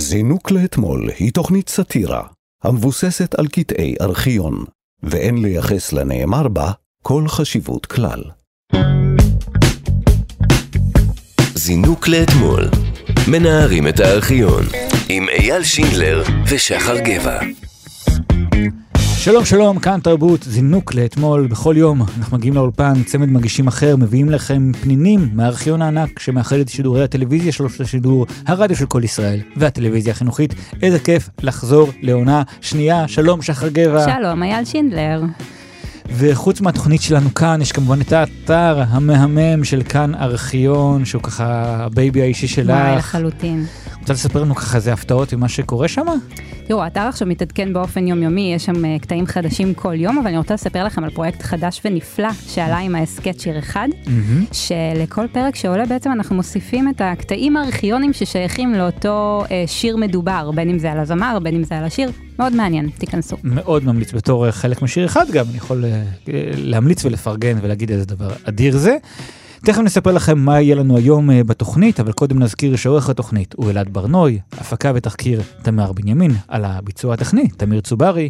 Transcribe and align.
זינוק 0.00 0.50
לאתמול 0.50 1.10
היא 1.18 1.32
תוכנית 1.32 1.68
סאטירה 1.68 2.22
המבוססת 2.64 3.34
על 3.34 3.46
קטעי 3.48 3.94
ארכיון, 4.00 4.64
ואין 5.02 5.42
לייחס 5.42 5.92
לנאמר 5.92 6.48
בה 6.48 6.70
כל 7.02 7.28
חשיבות 7.28 7.86
כלל. 7.86 8.22
זינוק 11.54 12.08
לאתמול, 12.08 12.64
מנערים 13.28 13.88
את 13.88 14.00
הארכיון, 14.00 14.64
עם 15.08 15.28
אייל 15.28 15.64
שינדלר 15.64 16.22
ושחר 16.46 16.98
גבע. 16.98 17.40
שלום 19.20 19.44
שלום, 19.44 19.78
כאן 19.78 20.00
תרבות, 20.00 20.42
זינוק 20.42 20.94
לאתמול, 20.94 21.46
בכל 21.46 21.74
יום 21.78 22.02
אנחנו 22.18 22.36
מגיעים 22.36 22.54
לאולפן, 22.54 23.02
צמד 23.06 23.28
מגישים 23.28 23.66
אחר, 23.66 23.96
מביאים 23.96 24.30
לכם 24.30 24.72
פנינים 24.80 25.28
מהארכיון 25.32 25.82
הענק 25.82 26.18
שמאחד 26.18 26.56
את 26.56 26.68
שידורי 26.68 27.02
הטלוויזיה 27.02 27.52
של 27.52 27.64
השידור, 27.80 28.26
הרדיו 28.46 28.76
של 28.76 28.86
כל 28.86 29.04
ישראל 29.04 29.40
והטלוויזיה 29.56 30.12
החינוכית. 30.12 30.54
איזה 30.82 30.98
כיף 30.98 31.30
לחזור 31.42 31.90
לעונה 32.02 32.42
שנייה, 32.60 33.08
שלום 33.08 33.42
שחר 33.42 33.68
גבע. 33.68 34.06
שלום, 34.18 34.42
אייל 34.42 34.64
שינדלר. 34.64 35.20
וחוץ 36.10 36.60
מהתוכנית 36.60 37.02
שלנו 37.02 37.34
כאן, 37.34 37.62
יש 37.62 37.72
כמובן 37.72 38.00
את 38.00 38.12
האתר 38.12 38.82
המהמם 38.88 39.64
של 39.64 39.82
כאן 39.82 40.14
ארכיון, 40.14 41.04
שהוא 41.04 41.22
ככה 41.22 41.44
ה 41.84 41.92
baby 41.92 42.22
האישי 42.22 42.48
שלך. 42.48 42.70
וואי, 42.70 42.96
לחלוטין. 42.96 43.66
רוצה 44.00 44.12
לספר 44.12 44.42
לנו 44.42 44.54
ככה 44.54 44.76
איזה 44.76 44.92
הפתעות 44.92 45.32
ממה 45.32 45.48
שקורה 45.48 45.88
שם? 45.88 46.06
תראו, 46.66 46.82
האתר 46.82 47.00
עכשיו 47.00 47.28
מתעדכן 47.28 47.72
באופן 47.72 48.06
יומיומי, 48.06 48.52
יש 48.54 48.64
שם 48.64 48.72
אה, 48.72 49.02
קטעים 49.02 49.26
חדשים 49.26 49.74
כל 49.74 49.94
יום, 49.94 50.18
אבל 50.18 50.26
אני 50.26 50.38
רוצה 50.38 50.54
לספר 50.54 50.84
לכם 50.84 51.04
על 51.04 51.10
פרויקט 51.10 51.42
חדש 51.42 51.80
ונפלא 51.84 52.32
שעלה 52.46 52.78
עם 52.78 52.94
ההסכת 52.94 53.40
שיר 53.40 53.58
אחד, 53.58 53.88
אמהמ. 54.04 54.54
שלכל 54.54 55.26
פרק 55.32 55.56
שעולה 55.56 55.86
בעצם 55.86 56.12
אנחנו 56.12 56.36
מוסיפים 56.36 56.88
את 56.88 57.00
הקטעים 57.04 57.56
הארכיונים 57.56 58.12
ששייכים 58.12 58.74
לאותו 58.74 59.44
אה, 59.46 59.50
שיר 59.66 59.96
מדובר, 59.96 60.50
בין 60.54 60.70
אם 60.70 60.78
זה 60.78 60.92
על 60.92 60.98
הזמר, 60.98 61.38
בין 61.42 61.54
אם 61.54 61.64
זה 61.64 61.78
על 61.78 61.84
השיר, 61.84 62.10
מאוד 62.38 62.54
מעניין, 62.54 62.90
תיכנסו. 62.98 63.36
מאוד 63.44 63.84
ממליץ 63.84 64.12
בתור 64.12 64.50
חלק 64.50 64.82
משיר 64.82 65.06
אחד 65.06 65.30
גם, 65.30 65.44
אני 65.48 65.56
יכול 65.56 65.84
אה, 65.84 66.02
להמליץ 66.56 67.04
ולפרגן 67.04 67.58
ולהגיד 67.62 67.90
איזה 67.90 68.04
דבר 68.06 68.30
אדיר 68.44 68.76
זה. 68.76 68.96
תכף 69.64 69.80
נספר 69.80 70.12
לכם 70.12 70.38
מה 70.38 70.60
יהיה 70.60 70.74
לנו 70.74 70.96
היום 70.96 71.30
אה, 71.30 71.44
בתוכנית, 71.44 72.00
אבל 72.00 72.12
קודם 72.12 72.38
נזכיר 72.38 72.76
שעורך 72.76 73.10
התוכנית 73.10 73.54
הוא 73.56 73.70
אלעד 73.70 73.88
ברנוי, 73.92 74.38
הפקה 74.52 74.92
ותחקיר 74.94 75.42
תמר 75.62 75.92
בנימין, 75.92 76.30
על 76.48 76.64
הביצוע 76.64 77.14
הטכני 77.14 77.48
תמיר 77.48 77.80
צוברי. 77.80 78.28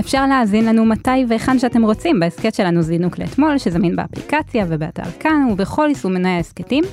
אפשר 0.00 0.26
להאזין 0.26 0.64
לנו 0.64 0.84
מתי 0.84 1.24
והיכן 1.28 1.58
שאתם 1.58 1.82
רוצים 1.82 2.20
בהסכת 2.20 2.54
שלנו 2.54 2.82
זינוק 2.82 3.18
לאתמול, 3.18 3.58
שזמין 3.58 3.96
באפליקציה 3.96 4.66
ובאתר 4.68 5.10
כאן 5.20 5.48
ובכל 5.52 5.86
יישומני 5.88 6.28
ההסכתים. 6.28 6.84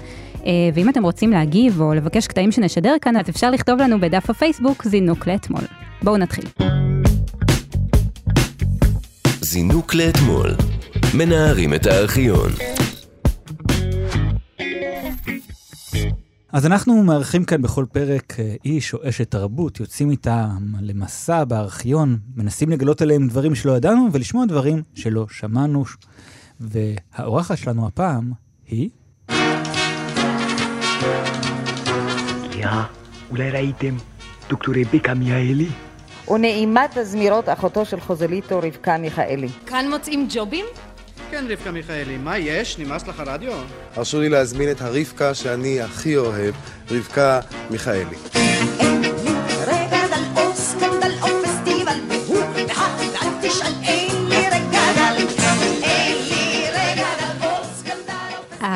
אה, 0.46 0.52
ואם 0.74 0.90
אתם 0.90 1.04
רוצים 1.04 1.32
להגיב 1.32 1.82
או 1.82 1.94
לבקש 1.94 2.28
קטעים 2.28 2.52
שנשדר 2.52 2.96
כאן, 3.02 3.18
אז 3.18 3.30
אפשר 3.30 3.52
לכתוב 3.52 3.80
לנו 3.80 4.00
בדף 4.00 4.30
הפייסבוק 4.30 4.84
זינוק 4.84 5.28
לאתמול. 5.28 5.83
בואו 6.04 6.18
נתחיל. 6.18 6.46
זינוק 9.42 9.96
לאתמול, 9.96 10.52
מנערים 11.18 11.74
את 11.74 11.86
הארכיון. 11.86 12.52
אז 16.52 16.66
אנחנו 16.66 17.04
מארחים 17.04 17.46
כאן 17.46 17.62
בכל 17.62 17.86
פרק 17.92 18.40
אה, 18.40 18.56
איש 18.66 18.94
או 18.94 19.10
אשת 19.10 19.32
תרבות, 19.32 19.80
יוצאים 19.80 20.12
איתם 20.12 20.58
למסע 20.82 21.44
בארכיון, 21.44 22.18
מנסים 22.36 22.70
לגלות 22.70 23.02
עליהם 23.02 23.28
דברים 23.28 23.56
שלא 23.56 23.78
ידענו 23.78 24.10
ולשמוע 24.12 24.46
דברים 24.46 24.82
שלא 24.94 25.26
שמענו. 25.30 25.84
והאורחת 26.60 27.58
שלנו 27.58 27.88
הפעם 27.88 28.32
היא... 28.68 28.90
יא, 32.52 32.68
אולי 33.32 33.52
ראיתם 33.52 33.96
דוקטור 34.50 34.76
רבקה 34.78 35.14
מיכאלי? 35.14 35.70
ונעימת 36.28 36.98
הזמירות 36.98 37.50
אחותו 37.50 37.86
של 37.86 38.00
חוזליטו 38.00 38.60
רבקה 38.60 38.98
מיכאלי. 38.98 39.50
כאן 39.66 39.90
מוצאים 39.90 40.28
ג'ובים? 40.30 40.66
כן, 41.32 41.46
רבקה 41.50 41.72
מיכאלי, 41.72 42.18
מה 42.18 42.38
יש? 42.38 42.80
נמאס 42.80 43.08
לך 43.08 43.24
רדיו? 43.26 43.54
הרשו 43.96 44.20
לי 44.20 44.30
להזמין 44.30 44.72
את 44.72 44.82
הרבקה 44.82 45.34
שאני 45.34 45.82
הכי 45.82 46.18
אוהב, 46.18 46.54
רבקה 46.92 47.40
מיכאלי. 47.70 48.53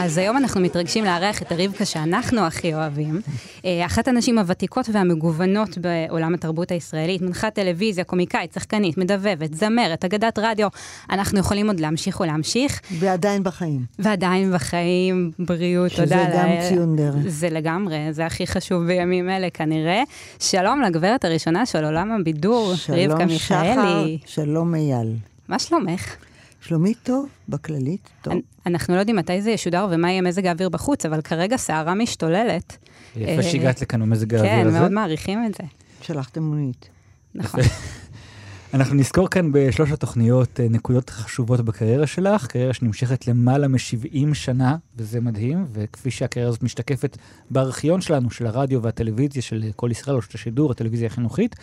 אז 0.07 0.17
היום 0.17 0.37
אנחנו 0.37 0.61
מתרגשים 0.61 1.05
לארח 1.05 1.41
את 1.41 1.51
הרבקה 1.51 1.85
שאנחנו 1.85 2.41
הכי 2.41 2.73
אוהבים. 2.73 3.21
אה, 3.65 3.85
אחת 3.85 4.07
הנשים 4.07 4.37
הוותיקות 4.37 4.89
והמגוונות 4.91 5.77
בעולם 5.77 6.33
התרבות 6.33 6.71
הישראלית, 6.71 7.21
מנחת 7.21 7.55
טלוויזיה, 7.55 8.03
קומיקאית, 8.03 8.53
שחקנית, 8.53 8.97
מדבבת, 8.97 9.53
זמרת, 9.53 10.05
אגדת 10.05 10.39
רדיו. 10.39 10.67
אנחנו 11.09 11.39
יכולים 11.39 11.67
עוד 11.67 11.79
להמשיך 11.79 12.19
ולהמשיך. 12.19 12.81
ועדיין 12.99 13.43
בחיים. 13.43 13.85
ועדיין 13.99 14.53
בחיים, 14.53 15.31
בריאות, 15.39 15.91
תודה 15.91 16.05
שזה 16.05 16.37
גם 16.37 16.49
לאל. 16.49 16.69
ציון 16.69 16.95
דרך. 16.95 17.15
זה 17.27 17.49
לגמרי, 17.49 17.97
זה 18.11 18.25
הכי 18.25 18.47
חשוב 18.47 18.83
בימים 18.83 19.29
אלה 19.29 19.49
כנראה. 19.49 20.03
שלום 20.39 20.81
לגברת 20.81 21.25
הראשונה 21.25 21.65
של 21.65 21.85
עולם 21.85 22.11
הבידור, 22.11 22.71
רבקה 22.71 22.77
שלום 22.77 23.29
שחר, 23.29 23.61
מיכאלי. 23.61 24.17
שלום 24.25 24.75
אייל. 24.75 25.15
מה 25.47 25.59
שלומך? 25.59 26.15
שלומי 26.61 26.93
טוב, 26.93 27.27
בכללית, 27.49 28.09
טוב. 28.21 28.33
אנ- 28.67 28.73
אנחנו 28.73 28.95
לא 28.95 28.99
יודעים 28.99 29.15
מתי 29.15 29.41
זה 29.41 29.51
ישודר 29.51 29.87
ומה 29.91 30.11
יהיה 30.11 30.21
מזג 30.21 30.45
האוויר 30.45 30.69
בחוץ, 30.69 31.05
אבל 31.05 31.21
כרגע 31.21 31.57
סערה 31.57 31.93
משתוללת. 31.95 32.77
יפה 33.15 33.31
אה, 33.31 33.43
שהגעת 33.43 33.81
לכאן 33.81 34.01
במזג 34.01 34.33
האוויר 34.35 34.51
כן, 34.51 34.67
הזה. 34.67 34.79
מאוד 34.79 34.91
מעריכים 34.91 35.45
את 35.45 35.53
זה. 35.53 35.63
שלחתם 36.01 36.43
מונית. 36.43 36.89
נכון. 37.35 37.59
אנחנו 38.73 38.95
נזכור 38.95 39.29
כאן 39.29 39.51
בשלוש 39.51 39.91
התוכניות 39.91 40.59
אה, 40.59 40.67
נקודות 40.69 41.09
חשובות 41.09 41.61
בקריירה 41.61 42.07
שלך, 42.07 42.47
קריירה 42.47 42.73
שנמשכת 42.73 43.27
למעלה 43.27 43.67
מ-70 43.67 44.33
שנה, 44.33 44.75
וזה 44.97 45.21
מדהים, 45.21 45.65
וכפי 45.73 46.11
שהקריירה 46.11 46.49
הזאת 46.49 46.63
משתקפת 46.63 47.17
בארכיון 47.51 48.01
שלנו, 48.01 48.31
של 48.31 48.47
הרדיו 48.47 48.81
והטלוויזיה 48.83 49.41
של 49.41 49.63
כל 49.75 49.89
ישראל, 49.91 50.15
או 50.15 50.21
של 50.21 50.29
השידור, 50.33 50.71
הטלוויזיה 50.71 51.07
החינוכית. 51.07 51.55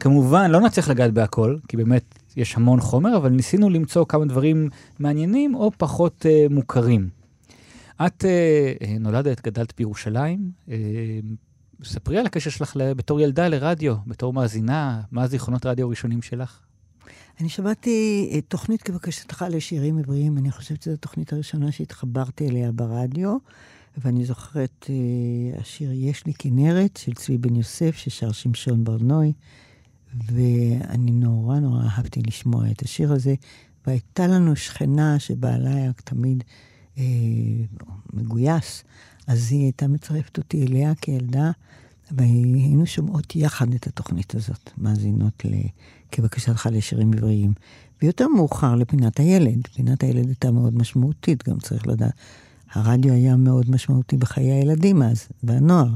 כמובן, 0.00 0.50
לא 0.50 0.60
נצליח 0.60 0.88
לגעת 0.88 1.12
בהכל, 1.12 1.56
כי 1.68 1.76
באמת 1.76 2.17
יש 2.38 2.56
המון 2.56 2.80
חומר, 2.80 3.16
אבל 3.16 3.30
ניסינו 3.30 3.70
למצוא 3.70 4.04
כמה 4.08 4.24
דברים 4.24 4.68
מעניינים 4.98 5.54
או 5.54 5.70
פחות 5.78 6.26
אה, 6.28 6.46
מוכרים. 6.50 7.08
את 8.06 8.24
אה, 8.24 8.72
אה, 8.82 8.96
נולדת, 9.00 9.40
גדלת 9.46 9.72
בירושלים, 9.78 10.50
אה, 10.70 10.76
ספרי 11.84 12.18
על 12.18 12.26
הקשר 12.26 12.50
שלך 12.50 12.76
בתור 12.96 13.20
ילדה 13.20 13.48
לרדיו, 13.48 13.94
בתור 14.06 14.32
מאזינה, 14.32 15.00
מה 15.12 15.22
הזיכרונות 15.22 15.66
רדיו 15.66 15.86
הראשונים 15.86 16.22
שלך? 16.22 16.60
אני 17.40 17.48
שמעתי 17.48 18.28
אה, 18.32 18.40
תוכנית 18.40 18.82
כבקשתך 18.82 19.44
לשירים 19.50 19.98
עבריים, 19.98 20.38
אני 20.38 20.50
חושבת 20.50 20.82
שזו 20.82 20.94
התוכנית 20.94 21.32
הראשונה 21.32 21.72
שהתחברתי 21.72 22.48
אליה 22.48 22.72
ברדיו, 22.72 23.36
ואני 23.98 24.24
זוכרת 24.24 24.86
אה, 24.90 25.60
השיר 25.60 25.90
"יש 25.92 26.26
לי 26.26 26.32
כנרת" 26.38 26.96
של 26.96 27.14
צבי 27.14 27.38
בן 27.38 27.56
יוסף, 27.56 27.96
ששר 27.96 28.32
שמשון 28.32 28.84
ברנוי, 28.84 29.32
ואני 30.26 31.10
נורא 31.10 31.58
נורא 31.58 31.82
אהבתי 31.82 32.22
לשמוע 32.26 32.70
את 32.70 32.82
השיר 32.82 33.12
הזה, 33.12 33.34
והייתה 33.86 34.26
לנו 34.26 34.56
שכנה 34.56 35.18
שבעלה 35.18 35.74
היה 35.74 35.92
תמיד 35.92 36.44
אה, 36.98 37.04
מגויס, 38.12 38.84
אז 39.26 39.52
היא 39.52 39.62
הייתה 39.62 39.88
מצרפת 39.88 40.38
אותי 40.38 40.66
אליה 40.66 40.94
כילדה, 40.94 41.50
והיינו 42.10 42.86
שומעות 42.86 43.36
יחד 43.36 43.74
את 43.74 43.86
התוכנית 43.86 44.34
הזאת, 44.34 44.70
מאזינות 44.78 45.44
ל... 45.44 45.54
כבקשתך 46.12 46.68
לשירים 46.72 47.12
עבריים. 47.12 47.52
ויותר 48.02 48.28
מאוחר 48.28 48.74
לפינת 48.74 49.20
הילד. 49.20 49.68
פינת 49.74 50.02
הילד 50.02 50.26
הייתה 50.26 50.50
מאוד 50.50 50.74
משמעותית, 50.74 51.48
גם 51.48 51.58
צריך 51.58 51.86
לדעת. 51.86 52.12
הרדיו 52.72 53.12
היה 53.12 53.36
מאוד 53.36 53.70
משמעותי 53.70 54.16
בחיי 54.16 54.52
הילדים 54.52 55.02
אז, 55.02 55.28
והנוער. 55.42 55.88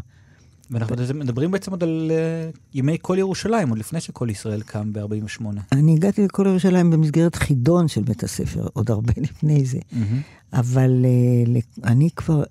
ואנחנו 0.73 0.97
מדברים 1.15 1.51
בעצם 1.51 1.71
עוד 1.71 1.83
על 1.83 2.11
uh, 2.55 2.59
ימי 2.75 2.97
כל 3.03 3.17
ירושלים, 3.19 3.69
עוד 3.69 3.79
לפני 3.79 4.01
שכל 4.01 4.29
ישראל 4.31 4.63
קם 4.63 4.93
ב-48. 4.93 5.45
אני 5.73 5.95
הגעתי 5.95 6.25
לכל 6.25 6.47
ירושלים 6.49 6.91
במסגרת 6.91 7.35
חידון 7.35 7.89
של 7.89 8.03
בית 8.03 8.23
הספר, 8.25 8.67
עוד 8.73 8.91
הרבה 8.91 9.13
לפני 9.27 9.65
זה. 9.65 9.79
אבל 10.53 11.05
uh, 11.05 11.49
ל- 11.49 11.87
אני 11.87 12.11
כבר 12.17 12.43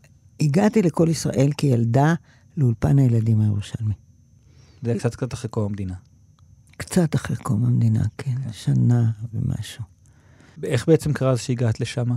הגעתי 0.41 0.81
לכל 0.81 1.07
ישראל 1.09 1.50
כילדה 1.57 2.13
לאולפן 2.57 3.00
הילדים 3.00 3.41
הירושלמי. 3.41 3.94
זה 4.81 4.89
היה 4.91 5.00
קצת 5.00 5.15
קצת 5.15 5.33
אחרי 5.33 5.50
קום 5.50 5.65
המדינה. 5.65 5.94
קצת 6.77 7.15
אחרי 7.15 7.35
קום 7.35 7.65
המדינה, 7.65 8.03
כן, 8.18 8.35
שנה 8.51 9.12
ומשהו. 9.33 9.83
איך 10.63 10.88
בעצם 10.88 11.13
קרה 11.13 11.35
זה 11.35 11.41
שהגעת 11.41 11.79
לשם? 11.79 12.09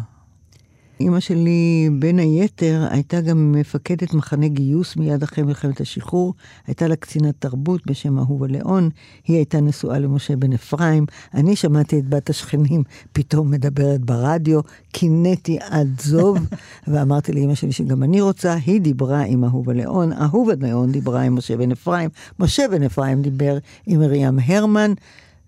אימא 1.00 1.20
שלי, 1.20 1.90
בין 1.98 2.18
היתר, 2.18 2.86
הייתה 2.90 3.20
גם 3.20 3.52
מפקדת 3.52 4.14
מחנה 4.14 4.48
גיוס 4.48 4.96
מיד 4.96 5.22
אחרי 5.22 5.44
מלחמת 5.44 5.80
השחרור. 5.80 6.34
הייתה 6.66 6.88
לה 6.88 6.96
קצינת 6.96 7.34
תרבות 7.38 7.86
בשם 7.86 8.18
אהובה 8.18 8.46
ליאון. 8.46 8.88
היא 9.26 9.36
הייתה 9.36 9.60
נשואה 9.60 9.98
למשה 9.98 10.36
בן 10.36 10.52
אפרים. 10.52 11.06
אני 11.34 11.56
שמעתי 11.56 11.98
את 11.98 12.08
בת 12.08 12.30
השכנים 12.30 12.82
פתאום 13.12 13.50
מדברת 13.50 14.00
ברדיו. 14.00 14.60
קינאתי 14.92 15.58
עד 15.60 16.00
זוב, 16.00 16.38
ואמרתי 16.88 17.32
לאימא 17.32 17.54
שלי 17.54 17.72
שגם 17.72 18.02
אני 18.02 18.20
רוצה. 18.20 18.54
היא 18.54 18.80
דיברה 18.80 19.20
עם 19.22 19.44
אהובה 19.44 19.72
ליאון, 19.72 20.12
אהובה 20.12 20.52
ליאון 20.60 20.92
דיברה 20.92 21.22
עם 21.22 21.34
משה 21.34 21.56
בן 21.56 21.72
אפרים, 21.72 22.10
משה 22.38 22.68
בן 22.70 22.82
אפרים 22.82 23.22
דיבר 23.22 23.58
עם 23.86 24.00
מרים 24.00 24.38
הרמן. 24.46 24.92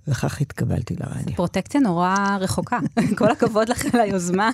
וכך 0.08 0.40
התקבלתי 0.40 0.96
לרדיו. 1.00 1.36
פרוטקציה 1.36 1.80
נורא 1.80 2.16
רחוקה. 2.40 2.78
כל 3.18 3.30
הכבוד 3.30 3.68
לך 3.68 3.94
על 3.94 4.00
היוזמה. 4.00 4.50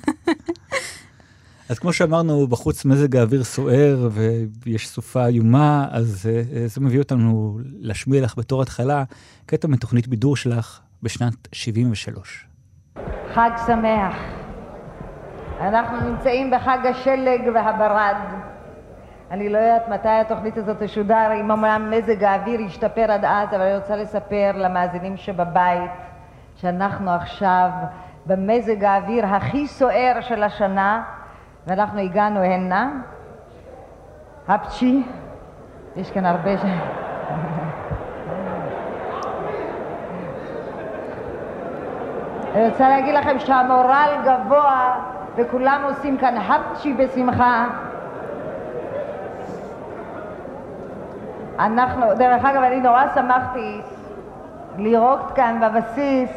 אז 1.68 1.78
כמו 1.78 1.92
שאמרנו, 1.92 2.46
בחוץ 2.46 2.84
מזג 2.84 3.16
האוויר 3.16 3.44
סוער 3.44 4.08
ויש 4.64 4.88
סופה 4.88 5.26
איומה, 5.26 5.88
אז 5.90 6.26
uh, 6.26 6.58
זה 6.66 6.80
מביא 6.80 6.98
אותנו 6.98 7.58
להשמיע 7.80 8.22
לך 8.22 8.38
בתור 8.38 8.62
התחלה 8.62 9.04
קטע 9.46 9.68
מתוכנית 9.68 10.08
בידור 10.08 10.36
שלך 10.36 10.80
בשנת 11.02 11.48
73. 11.52 12.46
חג 13.34 13.50
שמח. 13.66 14.14
אנחנו 15.60 16.10
נמצאים 16.10 16.50
בחג 16.50 16.78
השלג 16.86 17.40
והברד. 17.54 18.51
אני 19.32 19.48
לא 19.48 19.58
יודעת 19.58 19.88
מתי 19.88 20.08
התוכנית 20.08 20.56
הזאת 20.56 20.82
תשודר, 20.82 21.32
אם 21.40 21.50
אמנם 21.50 21.90
מזג 21.90 22.24
האוויר 22.24 22.60
ישתפר 22.60 23.10
עד 23.10 23.24
אז, 23.24 23.48
אבל 23.48 23.60
אני 23.62 23.76
רוצה 23.76 23.96
לספר 23.96 24.50
למאזינים 24.54 25.16
שבבית 25.16 25.90
שאנחנו 26.56 27.10
עכשיו 27.10 27.70
במזג 28.26 28.84
האוויר 28.84 29.26
הכי 29.26 29.66
סוער 29.66 30.20
של 30.20 30.42
השנה, 30.42 31.02
ואנחנו 31.66 32.00
הגענו 32.00 32.40
הנה. 32.40 32.90
הפצ'י, 34.48 35.02
יש 35.96 36.10
כאן 36.10 36.26
הרבה 36.26 36.58
ש... 36.58 36.62
אני 42.54 42.68
רוצה 42.68 42.88
להגיד 42.88 43.14
לכם 43.14 43.38
שהמורל 43.38 44.10
גבוה 44.24 45.00
וכולם 45.36 45.82
עושים 45.84 46.18
כאן 46.18 46.36
הפצ'י 46.36 46.94
בשמחה. 46.94 47.68
אנחנו, 51.58 52.06
דרך 52.18 52.44
אגב, 52.44 52.62
אני 52.62 52.80
נורא 52.80 53.04
שמחתי 53.14 53.80
לראות 54.78 55.32
כאן 55.34 55.60
בבסיס 55.62 56.30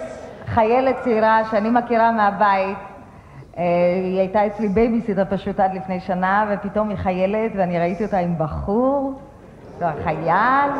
חיילת 0.46 0.96
צעירה 1.04 1.42
שאני 1.52 1.70
מכירה 1.70 2.12
מהבית. 2.12 2.78
אה, 3.58 3.64
היא 4.04 4.20
הייתה 4.20 4.48
אצלי 4.48 4.68
בייביסיטר 4.70 5.24
פשוט 5.30 5.60
עד 5.60 5.74
לפני 5.74 6.00
שנה, 6.00 6.46
ופתאום 6.54 6.90
היא 6.90 6.98
חיילת, 6.98 7.52
ואני 7.56 7.80
ראיתי 7.80 8.06
אותה 8.06 8.18
עם 8.18 8.38
בחור, 8.38 9.22
לא, 9.82 9.88
חייל, 10.04 10.72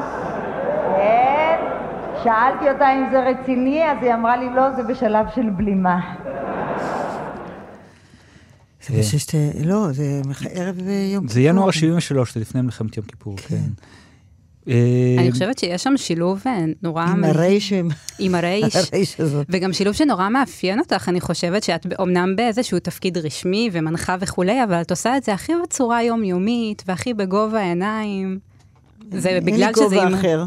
כן. 0.96 1.56
שאלתי 2.24 2.70
אותה 2.72 2.94
אם 2.94 3.06
זה 3.12 3.20
רציני, 3.20 3.92
אז 3.92 3.98
היא 4.02 4.14
אמרה 4.14 4.38
לי, 4.38 4.50
לא, 4.50 4.72
זה 4.72 4.84
בשלב 4.84 5.26
של 5.36 5.50
בלימה. 5.50 6.16
זה 8.82 9.00
בששת... 9.00 9.38
לא, 9.66 9.88
זה 9.92 10.22
ערב 10.54 10.78
יום 11.14 11.28
כיפור. 11.28 11.34
זה 11.34 11.42
ינואר 11.42 11.72
73, 11.72 12.34
זה 12.34 12.40
לפני 12.40 12.62
מלחמת 12.62 12.98
יום 12.98 13.06
כיפור, 13.06 13.38
כן. 13.38 13.56
אה, 14.70 15.16
אני 15.18 15.32
חושבת 15.32 15.60
שיש 15.60 15.84
שם 15.84 15.94
שילוב 15.98 16.42
אה, 16.48 16.66
נורא... 16.84 17.04
עם 17.04 17.24
הרייש. 17.24 17.74
עם 18.20 18.36
הרייש. 18.36 18.76
וגם 19.50 19.74
שילוב 19.74 19.94
שנורא 19.94 20.30
מאפיין 20.30 20.80
אותך, 20.80 21.10
אני 21.10 21.22
חושבת 21.22 21.64
שאת 21.64 21.86
אומנם 22.00 22.36
באיזשהו 22.36 22.80
תפקיד 22.80 23.18
רשמי 23.18 23.70
ומנחה 23.72 24.16
וכולי, 24.20 24.64
אבל 24.64 24.82
את 24.82 24.92
עושה 24.92 25.18
את 25.18 25.24
זה 25.24 25.34
הכי 25.34 25.52
בצורה 25.64 26.04
יומיומית, 26.04 26.84
והכי 26.88 27.14
בגובה 27.14 27.60
העיניים. 27.60 28.40
זה 29.12 29.40
בגלל 29.44 29.72
שזה... 29.74 29.84
אין 29.84 29.94
לי 29.94 30.12
גובה 30.12 30.20
אחר. 30.20 30.46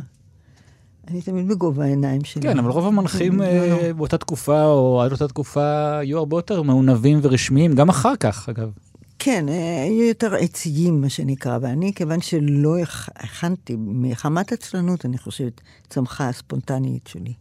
אני 1.10 1.22
תמיד 1.22 1.48
בגובה 1.48 1.84
העיניים 1.84 2.24
שלי. 2.24 2.42
כן, 2.42 2.58
אבל 2.58 2.70
רוב 2.70 2.86
המנחים 2.86 3.42
אה, 3.42 3.90
באותה 3.96 4.18
תקופה, 4.18 4.64
או 4.64 5.02
עד 5.02 5.12
אותה 5.12 5.28
תקופה, 5.28 5.98
היו 5.98 6.18
הרבה 6.18 6.36
יותר 6.36 6.62
מעונבים 6.62 7.18
ורשמיים, 7.22 7.74
גם 7.74 7.88
אחר 7.88 8.16
כך, 8.16 8.48
אגב. 8.48 8.70
כן, 9.18 9.46
היו 9.86 10.02
יותר 10.02 10.34
עציים, 10.34 11.00
מה 11.00 11.08
שנקרא, 11.08 11.58
ואני, 11.62 11.92
כיוון 11.94 12.20
שלא 12.20 12.76
הכנתי, 13.16 13.76
מחמת 13.78 14.52
עצלנות, 14.52 15.04
אני 15.04 15.18
חושבת, 15.18 15.60
צמחה 15.88 16.28
הספונטניות 16.28 17.06
שלי. 17.06 17.32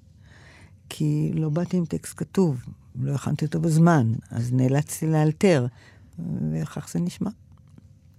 כי 0.90 1.32
לא 1.34 1.50
באתי 1.50 1.78
עם 1.78 1.86
טקסט 1.86 2.14
כתוב, 2.18 2.66
לא 3.02 3.12
הכנתי 3.12 3.46
אותו 3.46 3.60
בזמן, 3.60 4.14
אז 4.32 4.54
נאלצתי 4.54 5.08
לאלתר, 5.08 5.66
וכך 6.52 6.90
זה 6.92 7.00
נשמע. 7.00 7.30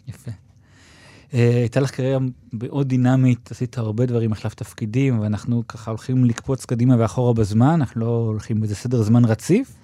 יפה. 0.09 0.31
הייתה 1.33 1.81
לך 1.81 1.91
קריירה 1.91 2.19
מאוד 2.53 2.89
דינמית, 2.89 3.51
עשית 3.51 3.79
הרבה 3.79 4.07
דברים, 4.07 4.33
החלפת 4.33 4.57
תפקידים, 4.57 5.21
ואנחנו 5.21 5.63
ככה 5.69 5.91
הולכים 5.91 6.25
לקפוץ 6.25 6.65
קדימה 6.65 6.97
ואחורה 6.99 7.33
בזמן, 7.33 7.69
אנחנו 7.69 8.01
לא 8.01 8.25
הולכים 8.27 8.61
באיזה 8.61 8.75
סדר 8.75 9.03
זמן 9.03 9.25
רציף. 9.25 9.75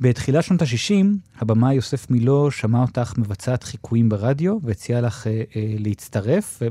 בתחילת 0.00 0.44
שנות 0.44 0.62
ה-60, 0.62 1.06
הבמאי 1.38 1.74
יוסף 1.74 2.10
מילו 2.10 2.50
שמע 2.50 2.82
אותך 2.82 3.12
מבצעת 3.18 3.64
חיקויים 3.64 4.08
ברדיו, 4.08 4.58
והציע 4.62 5.00
לך 5.00 5.26
אה, 5.26 5.42
אה, 5.56 5.74
להצטרף. 5.78 6.62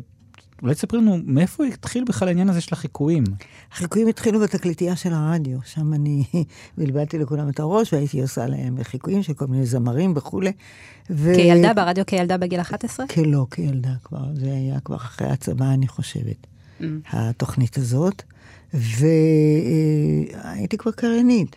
אולי 0.61 0.75
תספרי 0.75 0.99
לנו 0.99 1.17
מאיפה 1.25 1.65
התחיל 1.65 2.03
בכלל 2.03 2.27
העניין 2.27 2.49
הזה 2.49 2.61
של 2.61 2.69
החיקויים? 2.71 3.23
החיקויים 3.71 4.07
התחילו 4.07 4.39
בתקליטייה 4.39 4.95
של 4.95 5.13
הרדיו, 5.13 5.59
שם 5.65 5.93
אני 5.93 6.23
בלבלתי 6.77 7.17
לכולם 7.17 7.49
את 7.49 7.59
הראש 7.59 7.93
והייתי 7.93 8.21
עושה 8.21 8.47
להם 8.47 8.83
חיקויים 8.83 9.23
של 9.23 9.33
כל 9.33 9.47
מיני 9.47 9.65
זמרים 9.65 10.13
וכולי. 10.15 10.51
ו... 11.09 11.33
כילדה 11.35 11.73
ברדיו, 11.73 12.05
כילדה 12.05 12.37
בגיל 12.37 12.61
11? 12.61 13.05
לא, 13.25 13.45
כילדה 13.51 13.93
כבר, 14.03 14.23
זה 14.33 14.53
היה 14.53 14.79
כבר 14.79 14.95
אחרי 14.95 15.27
הצבא, 15.27 15.73
אני 15.73 15.87
חושבת, 15.87 16.47
mm. 16.81 16.83
התוכנית 17.09 17.77
הזאת. 17.77 18.23
והייתי 18.73 20.77
כבר 20.77 20.91
קריינית. 20.91 21.55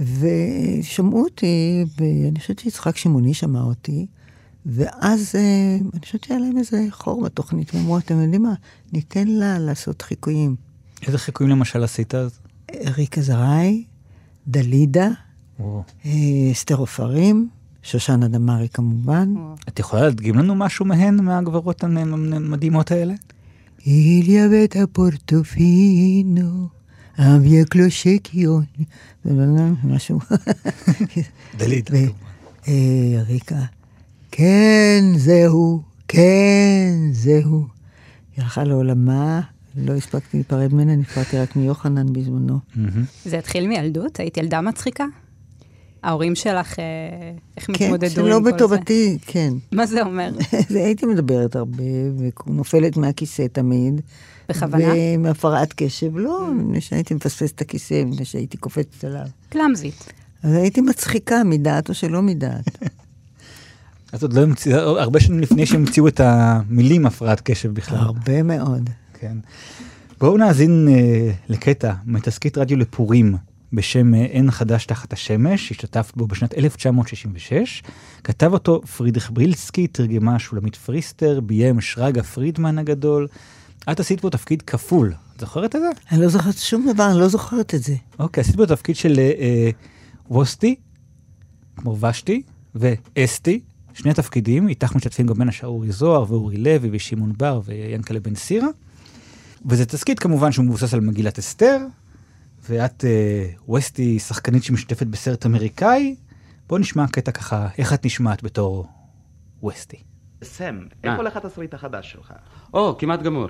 ושמעו 0.00 1.24
אותי, 1.24 1.84
ואני 1.98 2.40
חושבת 2.40 2.58
שיצחק 2.58 2.96
שמעוני 2.96 3.34
שמע 3.34 3.60
אותי, 3.60 4.06
ואז 4.66 5.32
אה, 5.34 5.76
אני 5.92 6.00
חושבת 6.00 6.24
שהיה 6.24 6.40
להם 6.40 6.58
איזה 6.58 6.86
חור 6.90 7.22
בתוכנית, 7.22 7.74
ואמרו, 7.74 7.98
אתם 7.98 8.22
יודעים 8.22 8.42
מה, 8.42 8.54
ניתן 8.92 9.28
לה 9.28 9.58
לעשות 9.58 10.02
חיקויים. 10.02 10.56
איזה 11.06 11.18
חיקויים 11.18 11.52
למשל 11.52 11.84
עשית 11.84 12.14
אז? 12.14 12.38
ריקה 12.96 13.20
זרעי, 13.20 13.84
דלידה, 14.48 15.08
אה, 16.06 16.10
אסתר 16.52 16.74
עופרים, 16.74 17.48
שושנה 17.82 18.28
דמארי 18.28 18.68
כמובן. 18.68 19.34
את 19.68 19.78
יכולה 19.78 20.02
להדגים 20.02 20.34
לנו 20.34 20.54
משהו 20.54 20.84
מהן, 20.84 21.24
מהגברות 21.24 21.84
המדהימות 21.84 22.90
האלה? 22.90 23.14
איליה 23.86 24.48
בית 24.48 24.76
הפורטופינו. 24.76 26.79
אביה 27.18 27.64
קלושקיון, 27.64 28.64
משהו. 29.84 30.18
דלית. 31.58 31.90
ריקה, 33.28 33.62
כן, 34.30 35.04
זהו, 35.16 35.82
כן, 36.08 36.92
זהו. 37.12 37.66
היא 38.36 38.44
הלכה 38.44 38.64
לעולמה, 38.64 39.40
לא 39.76 39.92
הספקתי 39.92 40.36
להיפרד 40.36 40.74
ממנה, 40.74 40.96
נפרדתי 40.96 41.38
רק 41.38 41.56
מיוחנן 41.56 42.12
בזמנו. 42.12 42.58
זה 43.24 43.38
התחיל 43.38 43.66
מילדות? 43.66 44.20
היית 44.20 44.36
ילדה 44.36 44.60
מצחיקה? 44.60 45.04
ההורים 46.02 46.34
שלך, 46.34 46.74
איך 47.56 47.66
כן, 47.66 47.72
מתמודדו 47.72 47.86
עם 47.86 48.00
כל 48.00 48.08
זה? 48.08 48.14
כן, 48.14 48.22
שלא 48.22 48.40
בטובתי, 48.40 49.18
כן. 49.26 49.52
מה 49.72 49.86
זה 49.86 50.02
אומר? 50.02 50.30
הייתי 50.84 51.06
מדברת 51.06 51.56
הרבה, 51.56 51.82
ונופלת 52.46 52.96
מהכיסא 52.96 53.46
תמיד. 53.52 54.00
בכוונה? 54.50 54.88
ועם 54.88 55.26
הפרעת 55.26 55.72
קשב, 55.76 56.16
לא, 56.16 56.50
מפני 56.54 56.80
שהייתי 56.80 57.14
מפספס 57.14 57.52
את 57.52 57.60
הכיסא, 57.60 58.04
מפני 58.06 58.24
שהייתי 58.24 58.56
קופצת 58.56 59.04
עליו. 59.04 59.26
קלאמזית. 59.48 60.12
אז 60.42 60.54
הייתי 60.54 60.80
מצחיקה, 60.80 61.44
מדעת 61.44 61.88
או 61.88 61.94
שלא 61.94 62.22
מדעת. 62.22 62.82
אז 64.12 64.22
עוד 64.22 64.32
לא 64.32 64.42
המציאו, 64.42 64.98
הרבה 64.98 65.20
שנים 65.20 65.40
לפני 65.40 65.66
שהמציאו 65.66 66.08
את 66.08 66.20
המילים 66.20 67.06
הפרעת 67.06 67.40
קשב 67.40 67.74
בכלל. 67.74 67.98
הרבה 67.98 68.42
מאוד. 68.42 68.90
כן. 69.20 69.36
בואו 70.20 70.36
נאזין 70.36 70.88
uh, 70.88 71.52
לקטע 71.52 71.92
מתסקית 72.06 72.58
רדיו 72.58 72.76
לפורים 72.76 73.36
בשם 73.72 74.14
אין 74.14 74.50
חדש 74.50 74.86
תחת 74.86 75.12
השמש, 75.12 75.70
השתתף 75.70 76.12
בו 76.16 76.26
בשנת 76.26 76.58
1966. 76.58 77.82
כתב 78.24 78.52
אותו 78.52 78.82
פרידריך 78.96 79.30
ברילסקי, 79.30 79.86
תרגמה 79.86 80.38
שולמית 80.38 80.76
פריסטר, 80.76 81.40
ביים 81.40 81.80
שרגא 81.80 82.22
פרידמן 82.22 82.78
הגדול. 82.78 83.26
את 83.92 84.00
עשית 84.00 84.20
בו 84.20 84.30
תפקיד 84.30 84.62
כפול, 84.62 85.14
את 85.36 85.40
זוכרת 85.40 85.76
את 85.76 85.80
זה? 85.80 85.88
אני 86.12 86.20
לא 86.20 86.28
זוכרת 86.28 86.58
שום 86.58 86.92
דבר, 86.92 87.10
אני 87.10 87.20
לא 87.20 87.28
זוכרת 87.28 87.74
את 87.74 87.82
זה. 87.82 87.94
אוקיי, 88.18 88.40
עשית 88.40 88.56
בו 88.56 88.66
תפקיד 88.66 88.96
של 88.96 89.18
אה, 89.18 89.70
ווסטי, 90.30 90.74
כמו 91.76 92.00
ושתי, 92.00 92.42
ואסתי, 92.74 93.60
שני 93.94 94.14
תפקידים, 94.14 94.68
איתך 94.68 94.96
משתתפים 94.96 95.26
גם 95.26 95.34
בין 95.34 95.48
השאר 95.48 95.68
אורי 95.68 95.92
זוהר 95.92 96.32
ואורי 96.32 96.56
לוי 96.56 96.88
ושמעון 96.92 97.32
בר 97.36 97.60
ויענקלה 97.64 98.20
בן 98.20 98.34
סירה. 98.34 98.68
וזה 99.66 99.86
תסכית 99.86 100.18
כמובן 100.18 100.52
שהוא 100.52 100.64
מבוסס 100.64 100.94
על 100.94 101.00
מגילת 101.00 101.38
אסתר, 101.38 101.78
ואת 102.68 103.04
אה, 103.04 103.50
ווסטי 103.68 104.18
שחקנית 104.18 104.64
שמשתתפת 104.64 105.06
בסרט 105.06 105.46
אמריקאי, 105.46 106.16
בוא 106.68 106.78
נשמע 106.78 107.06
קטע 107.06 107.32
ככה, 107.32 107.68
איך 107.78 107.92
את 107.92 108.06
נשמעת 108.06 108.42
בתור 108.42 108.86
ווסטי. 109.62 109.96
סם, 110.44 110.78
אה. 111.04 111.12
איפה 111.12 111.22
לך 111.22 111.36
התסריט 111.36 111.74
החדש 111.74 112.12
שלך? 112.12 112.32
או, 112.74 112.96
כמעט 112.98 113.22
גמור. 113.22 113.48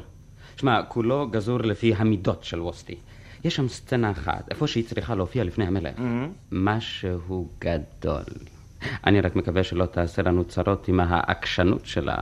שמע, 0.61 0.83
כולו 0.89 1.29
גזור 1.31 1.59
לפי 1.59 1.95
המידות 1.97 2.45
של 2.45 2.61
ווסטי. 2.61 2.97
יש 3.45 3.57
שם 3.57 3.69
סצנה 3.69 4.11
אחת, 4.11 4.51
איפה 4.51 4.67
שהיא 4.67 4.85
צריכה 4.85 5.15
להופיע 5.15 5.45
לפני 5.45 5.67
המלך. 5.67 5.95
משהו 6.53 7.49
גדול. 7.61 8.23
אני 9.07 9.21
רק 9.21 9.37
מקווה 9.37 9.65
שלא 9.65 9.87
תעשה 9.87 10.23
לנו 10.23 10.45
צרות 10.45 10.89
עם 10.89 11.01
העקשנות 11.01 11.87
שלה. 11.87 12.17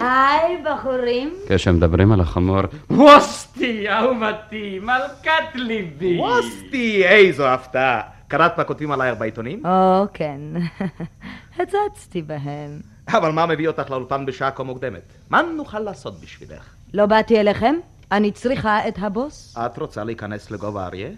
היי, 0.00 0.62
בחורים. 0.64 1.34
כשמדברים 1.48 2.12
על 2.12 2.20
החמור, 2.20 2.60
ווסטי, 2.90 3.90
אהובתי, 3.90 4.78
מלכת 4.82 5.54
ליבי. 5.54 6.18
ווסטי, 6.18 7.06
איזו 7.06 7.46
הפתעה. 7.46 8.00
קראת 8.28 8.58
מה 8.58 8.64
כותבים 8.64 8.90
עלייך 8.90 9.18
בעיתונים? 9.18 9.66
או, 9.66 10.04
כן. 10.14 10.40
הצצתי 11.58 12.22
בהם. 12.22 12.80
אבל 13.16 13.32
מה 13.32 13.46
מביא 13.46 13.68
אותך 13.68 13.90
לאולפן 13.90 14.26
בשעה 14.26 14.50
כה 14.50 14.62
מוקדמת? 14.62 15.02
מה 15.30 15.42
נוכל 15.42 15.78
לעשות 15.78 16.20
בשבילך? 16.20 16.74
לא 16.94 17.06
באתי 17.06 17.40
אליכם, 17.40 17.74
אני 18.12 18.32
צריכה 18.32 18.88
את 18.88 18.94
הבוס. 18.98 19.56
את 19.58 19.78
רוצה 19.78 20.04
להיכנס 20.04 20.50
לגובה 20.50 20.86
אריה? 20.86 21.08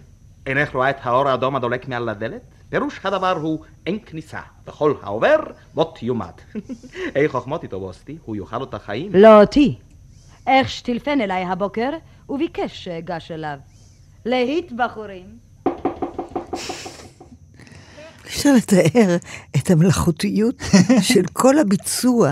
אינך 0.47 0.75
רואה 0.75 0.89
את 0.89 0.95
האור 1.01 1.29
האדום 1.29 1.55
הדולק 1.55 1.87
מעל 1.87 2.09
הדלת? 2.09 2.41
פירוש 2.69 2.99
הדבר 3.03 3.31
הוא 3.31 3.59
אין 3.87 3.99
כניסה. 4.05 4.39
וכל 4.67 4.93
העובר 5.01 5.37
לא 5.77 5.91
תיומד. 5.95 6.31
אי 7.15 7.27
חוכמות 7.27 7.63
איתו 7.63 7.77
ווסטי, 7.77 8.17
הוא 8.25 8.35
יאכל 8.35 8.61
אותך 8.61 8.77
חיים. 8.85 9.11
לא 9.13 9.41
אותי. 9.41 9.79
איך 10.47 10.69
שטילפן 10.69 11.21
אליי 11.21 11.43
הבוקר, 11.43 11.89
וביקש 12.29 12.83
שאגש 12.83 13.31
אליו. 13.31 13.57
להיט, 14.25 14.71
בחורים. 14.71 15.25
אפשר 18.31 18.53
לתאר 18.53 19.15
את 19.55 19.71
המלאכותיות 19.71 20.63
של 21.11 21.23
כל 21.33 21.59
הביצוע 21.59 22.31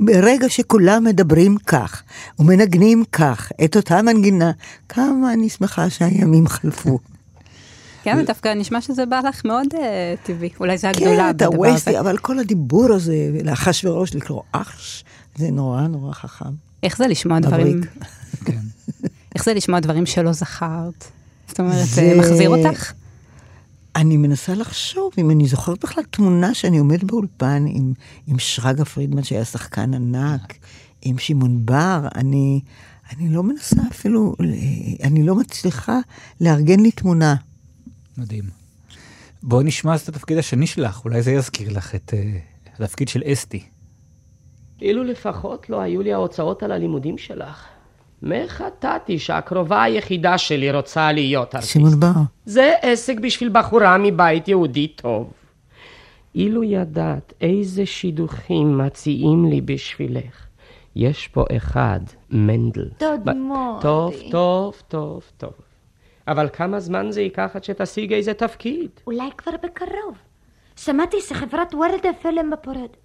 ברגע 0.00 0.48
שכולם 0.48 1.04
מדברים 1.04 1.56
כך 1.66 2.02
ומנגנים 2.38 3.04
כך 3.12 3.52
את 3.64 3.76
אותה 3.76 4.02
מנגינה. 4.02 4.50
כמה 4.88 5.32
אני 5.32 5.48
שמחה 5.48 5.90
שהימים 5.90 6.48
חלפו. 6.48 6.98
כן, 8.02 8.24
דווקא 8.24 8.54
נשמע 8.54 8.80
שזה 8.80 9.06
בא 9.06 9.20
לך 9.28 9.44
מאוד 9.44 9.66
אה, 9.74 10.14
טבעי. 10.22 10.50
אולי 10.60 10.78
זה 10.78 10.88
כן, 10.92 11.02
הגדולה 11.02 11.30
אתה 11.30 11.50
בדבר 11.50 11.60
ווסטי, 11.60 11.90
הזה. 11.90 12.00
אבל 12.00 12.18
כל 12.18 12.38
הדיבור 12.38 12.92
הזה, 12.92 13.30
לאחשוורוש 13.44 14.14
לקרוא 14.14 14.42
אחש, 14.52 15.04
זה 15.36 15.50
נורא 15.50 15.80
נורא 15.80 16.12
חכם. 16.12 16.44
איך 16.82 16.96
זה 16.96 17.06
לשמוע. 17.06 17.38
דברים... 17.38 17.80
איך 19.34 19.44
זה 19.44 19.54
לשמוע 19.54 19.80
דברים 19.80 20.06
שלא 20.06 20.32
זכרת? 20.32 21.04
זאת 21.48 21.60
אומרת, 21.60 21.86
זה 21.86 22.14
מחזיר 22.18 22.48
אותך? 22.50 22.92
אני 23.96 24.16
מנסה 24.16 24.54
לחשוב 24.54 25.12
אם 25.18 25.30
אני 25.30 25.46
זוכרת 25.46 25.84
בכלל 25.84 26.04
תמונה 26.04 26.54
שאני 26.54 26.78
עומדת 26.78 27.04
באולפן 27.04 27.64
עם, 27.68 27.92
עם 28.26 28.38
שרגא 28.38 28.84
פרידמן 28.84 29.22
שהיה 29.22 29.44
שחקן 29.44 29.94
ענק, 29.94 30.54
עם 31.02 31.18
שמעון 31.18 31.66
בר, 31.66 32.08
אני, 32.14 32.60
אני 33.12 33.28
לא 33.28 33.42
מנסה 33.42 33.76
אפילו, 33.90 34.34
אני 35.02 35.22
לא 35.22 35.34
מצליחה 35.34 35.98
לארגן 36.40 36.80
לי 36.80 36.90
תמונה. 36.90 37.34
מדהים. 38.18 38.44
בואי 39.42 39.64
נשמע 39.64 39.94
אז 39.94 40.00
את 40.00 40.08
התפקיד 40.08 40.38
השני 40.38 40.66
שלך, 40.66 41.04
אולי 41.04 41.22
זה 41.22 41.32
יזכיר 41.32 41.72
לך 41.72 41.94
את 41.94 42.14
אה, 42.14 42.38
התפקיד 42.78 43.08
של 43.08 43.22
אסתי. 43.32 43.62
אילו 44.82 45.04
לפחות 45.04 45.70
לא 45.70 45.80
היו 45.80 46.02
לי 46.02 46.12
ההוצאות 46.12 46.62
על 46.62 46.72
הלימודים 46.72 47.18
שלך. 47.18 47.75
מחטאתי 48.26 49.18
שהקרובה 49.18 49.82
היחידה 49.82 50.38
שלי 50.38 50.72
רוצה 50.72 51.12
להיות 51.12 51.54
ארטיסט. 51.54 51.72
שמעון 51.72 52.00
בר. 52.00 52.12
זה 52.44 52.72
עסק 52.82 53.20
בשביל 53.20 53.50
בחורה 53.52 53.98
מבית 53.98 54.48
יהודי 54.48 54.88
טוב. 54.88 55.32
אילו 56.34 56.64
ידעת 56.64 57.32
איזה 57.40 57.86
שידוכים 57.86 58.78
מציעים 58.78 59.50
לי 59.50 59.60
בשבילך. 59.60 60.46
יש 60.96 61.28
פה 61.28 61.44
אחד, 61.56 62.00
מנדל. 62.30 62.88
דוד 62.98 63.20
ב- 63.24 63.30
מודי. 63.30 63.82
טוב, 63.82 64.14
טוב, 64.30 64.74
טוב, 64.88 65.22
טוב. 65.36 65.52
אבל 66.28 66.48
כמה 66.52 66.80
זמן 66.80 67.10
זה 67.10 67.20
ייקח 67.20 67.50
עד 67.54 67.64
שתשיג 67.64 68.12
איזה 68.12 68.34
תפקיד? 68.34 68.90
אולי 69.06 69.30
כבר 69.38 69.52
בקרוב. 69.62 70.18
שמעתי 70.76 71.16
שחברת 71.20 71.74
ורדה 71.74 72.08
פלם 72.22 72.50
בפרוד... 72.50 72.96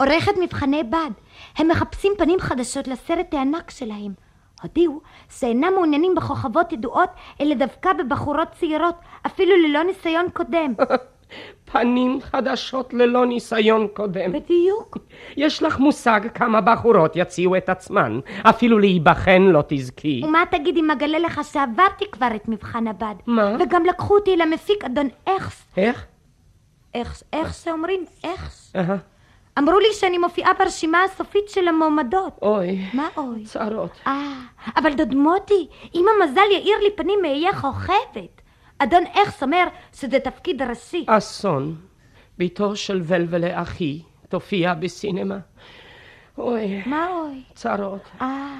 עורכת 0.00 0.32
מבחני 0.42 0.82
בד. 0.82 1.10
הם 1.56 1.68
מחפשים 1.68 2.12
פנים 2.18 2.40
חדשות 2.40 2.88
לסרט 2.88 3.34
הענק 3.34 3.70
שלהם. 3.70 4.12
הודיעו 4.62 5.00
שאינם 5.38 5.72
מעוניינים 5.74 6.14
בכוכבות 6.14 6.72
ידועות, 6.72 7.10
אלא 7.40 7.54
דווקא 7.54 7.92
בבחורות 7.92 8.48
צעירות, 8.52 8.94
אפילו 9.26 9.56
ללא 9.56 9.82
ניסיון 9.82 10.26
קודם. 10.32 10.74
פנים 11.72 12.20
חדשות 12.20 12.94
ללא 12.94 13.26
ניסיון 13.26 13.86
קודם. 13.94 14.32
בדיוק. 14.32 14.98
יש 15.36 15.62
לך 15.62 15.78
מושג 15.78 16.20
כמה 16.34 16.60
בחורות 16.60 17.12
יציעו 17.16 17.56
את 17.56 17.68
עצמן, 17.68 18.20
אפילו 18.42 18.78
להיבחן 18.78 19.42
לא 19.42 19.62
תזכי. 19.68 20.22
ומה 20.24 20.42
תגיד 20.50 20.76
אם 20.76 20.90
אגלה 20.90 21.18
לך 21.18 21.40
שעברתי 21.52 22.04
כבר 22.12 22.28
את 22.36 22.48
מבחן 22.48 22.86
הבד? 22.86 23.14
מה? 23.26 23.56
וגם 23.60 23.84
לקחו 23.84 24.14
אותי 24.14 24.36
למפיק 24.36 24.84
אדון 24.84 25.08
אכס. 25.24 25.66
איך? 25.76 26.06
אכס, 26.96 27.24
איך 27.32 27.54
שאומרים? 27.54 28.04
אכס. 28.24 28.72
אהה. 28.76 28.96
אמרו 29.58 29.78
לי 29.78 29.88
שאני 29.92 30.18
מופיעה 30.18 30.52
ברשימה 30.58 30.98
הסופית 31.04 31.48
של 31.48 31.68
המועמדות. 31.68 32.38
אוי. 32.42 32.84
מה 32.92 33.08
אוי? 33.16 33.44
צרות. 33.44 33.90
אה, 34.06 34.32
אבל 34.76 34.94
דוד 34.94 35.14
מוטי, 35.14 35.66
אם 35.94 36.04
המזל 36.08 36.50
יאיר 36.52 36.78
לי 36.82 36.90
פנים 36.96 37.18
מאהיה 37.22 37.52
כוכבת. 37.52 38.42
אדון 38.78 39.04
אכס 39.12 39.42
אומר 39.42 39.64
שזה 40.00 40.18
תפקיד 40.20 40.62
ראשי. 40.62 41.04
אסון. 41.08 41.76
בתו 42.38 42.76
של 42.76 43.02
ולוולה 43.04 43.62
אחי 43.62 44.02
תופיע 44.28 44.74
בסינמה. 44.74 45.38
אוי. 46.38 46.82
מה 46.86 47.08
אוי? 47.08 47.42
צרות. 47.54 48.02
אה. 48.20 48.58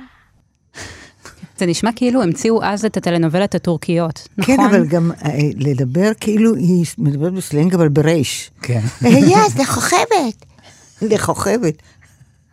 זה 1.57 1.67
נשמע 1.67 1.90
כאילו 1.97 2.23
המציאו 2.23 2.62
אז 2.62 2.85
את 2.85 2.97
הטלנובלת 2.97 3.55
הטורקיות, 3.55 4.28
נכון? 4.38 4.57
כן, 4.57 4.62
אבל 4.62 4.87
גם 4.87 5.11
אה, 5.25 5.31
לדבר 5.57 6.11
כאילו 6.21 6.55
היא 6.55 6.85
מדברת 6.99 7.33
בסלנג, 7.33 7.75
אבל 7.75 7.88
ברייש. 7.88 8.50
כן. 8.62 8.81
יס, 9.02 9.59
לכוכבת. 9.59 10.48
לכוכבת. 11.02 11.75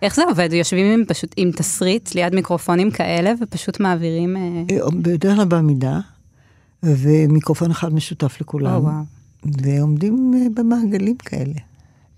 איך 0.01 0.15
זה 0.15 0.21
עובד? 0.29 0.49
יושבים 0.53 0.99
עם, 0.99 1.05
פשוט 1.07 1.33
עם 1.37 1.51
תסריט 1.51 2.15
ליד 2.15 2.35
מיקרופונים 2.35 2.91
כאלה 2.91 3.33
ופשוט 3.41 3.79
מעבירים... 3.79 4.37
אה, 4.37 4.41
אה, 4.71 4.89
בדרך 5.01 5.35
כלל 5.35 5.45
בעמידה, 5.45 5.99
ומיקרופון 6.83 7.71
אחד 7.71 7.93
משותף 7.93 8.37
לכולם. 8.41 8.75
או, 8.75 8.83
וואו. 8.83 9.03
ועומדים 9.63 10.31
אה, 10.35 10.47
במעגלים 10.55 11.17
כאלה. 11.17 11.53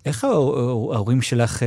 איך 0.05 0.23
ההור- 0.23 0.93
ההורים 0.93 1.21
שלך, 1.21 1.63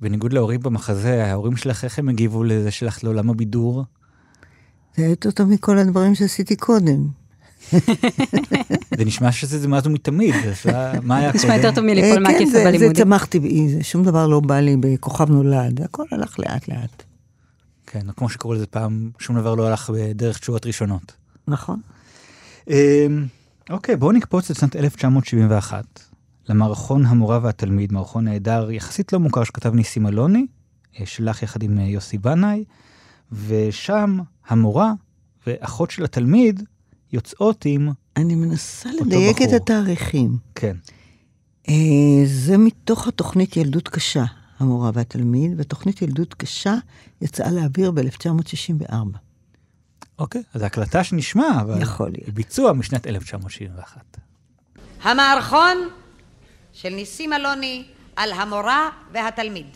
בניגוד 0.00 0.32
להורים 0.32 0.60
במחזה, 0.60 1.24
ההורים 1.26 1.56
שלך, 1.56 1.84
איך 1.84 1.98
הם 1.98 2.08
הגיבו 2.08 2.44
לזה 2.44 2.70
שלך 2.70 3.04
לעולם 3.04 3.30
הבידור? 3.30 3.84
זה 4.96 5.02
היה 5.02 5.10
יותר 5.10 5.30
טוב 5.30 5.48
מכל 5.48 5.78
הדברים 5.78 6.14
שעשיתי 6.14 6.56
קודם. 6.56 7.19
זה 8.98 9.04
נשמע 9.04 9.32
שזה 9.32 9.58
זה 9.58 9.68
מאז 9.68 9.86
ומתמיד, 9.86 10.34
אז 10.34 10.66
מה- 11.02 11.16
היה 11.16 11.32
קודם? 11.32 11.44
נשמע 11.44 11.56
יותר 11.56 11.74
טוב 11.74 11.84
מליפול 11.84 12.26
אה, 12.26 12.32
כן, 12.38 12.44
זה- 12.46 12.52
זה 12.52 12.64
בלימודים. 12.64 13.04
צמחתי, 13.04 13.40
בי, 13.40 13.68
זה- 13.68 13.82
שום 13.84 14.04
דבר 14.04 14.26
לא 14.26 14.40
בא 14.40 14.60
לי 14.60 14.76
בכוכב 14.80 15.30
נולד, 15.30 15.82
הכל 15.82 16.04
הלך 16.12 16.38
לאט 16.38 16.68
לאט. 16.68 17.02
כן, 17.86 18.00
כמו 18.16 18.28
שקראו 18.28 18.54
לזה 18.54 18.66
פעם, 18.66 19.10
שום 19.18 19.36
דבר 19.38 19.54
לא 19.54 19.68
הלך 19.68 19.90
בדרך 19.94 20.38
תשובות 20.38 20.66
ראשונות. 20.66 21.12
נכון. 21.48 21.80
אמ, 22.70 22.74
אוקיי, 23.70 23.96
בואו 23.96 24.12
נקפוץ 24.12 24.50
לשנת 24.50 24.76
1971, 24.76 25.84
למערכון 26.48 27.06
המורה 27.06 27.38
והתלמיד, 27.42 27.92
מערכון 27.92 28.24
נהדר, 28.24 28.70
יחסית 28.70 29.12
לא 29.12 29.20
מוכר 29.20 29.44
שכתב 29.44 29.74
ניסים 29.74 30.06
אלוני, 30.06 30.46
אה, 31.00 31.06
שלח 31.06 31.42
יחד 31.42 31.62
עם 31.62 31.78
אה, 31.78 31.84
יוסי 31.84 32.18
בנאי, 32.18 32.64
ושם 33.46 34.18
המורה 34.48 34.92
ואחות 35.46 35.90
של 35.90 36.04
התלמיד 36.04 36.62
יוצאות 37.12 37.62
עם... 37.64 37.88
אני 38.16 38.34
מנסה 38.34 38.90
אותו 38.90 39.04
לדייק 39.04 39.36
את 39.36 39.46
בחור. 39.46 39.56
התאריכים. 39.56 40.36
כן. 40.54 40.76
אה, 41.68 41.74
זה 42.24 42.58
מתוך 42.58 43.08
התוכנית 43.08 43.56
ילדות 43.56 43.88
קשה, 43.88 44.24
המורה 44.58 44.90
והתלמיד, 44.94 45.52
והתוכנית 45.56 46.02
ילדות 46.02 46.34
קשה 46.34 46.74
יצאה 47.20 47.50
לאוויר 47.50 47.90
ב-1964. 47.90 48.94
אוקיי, 50.18 50.42
אז 50.54 50.62
ההקלטה 50.62 51.04
שנשמע, 51.04 51.60
אבל... 51.60 51.82
יכול 51.82 52.10
להיות. 52.10 52.28
ביצוע 52.28 52.72
משנת 52.72 53.06
1971. 53.06 54.18
המערכון 55.02 55.88
של 56.72 56.88
ניסים 56.88 57.32
אלוני 57.32 57.84
על 58.16 58.32
המורה 58.32 58.88
והתלמיד. 59.12 59.66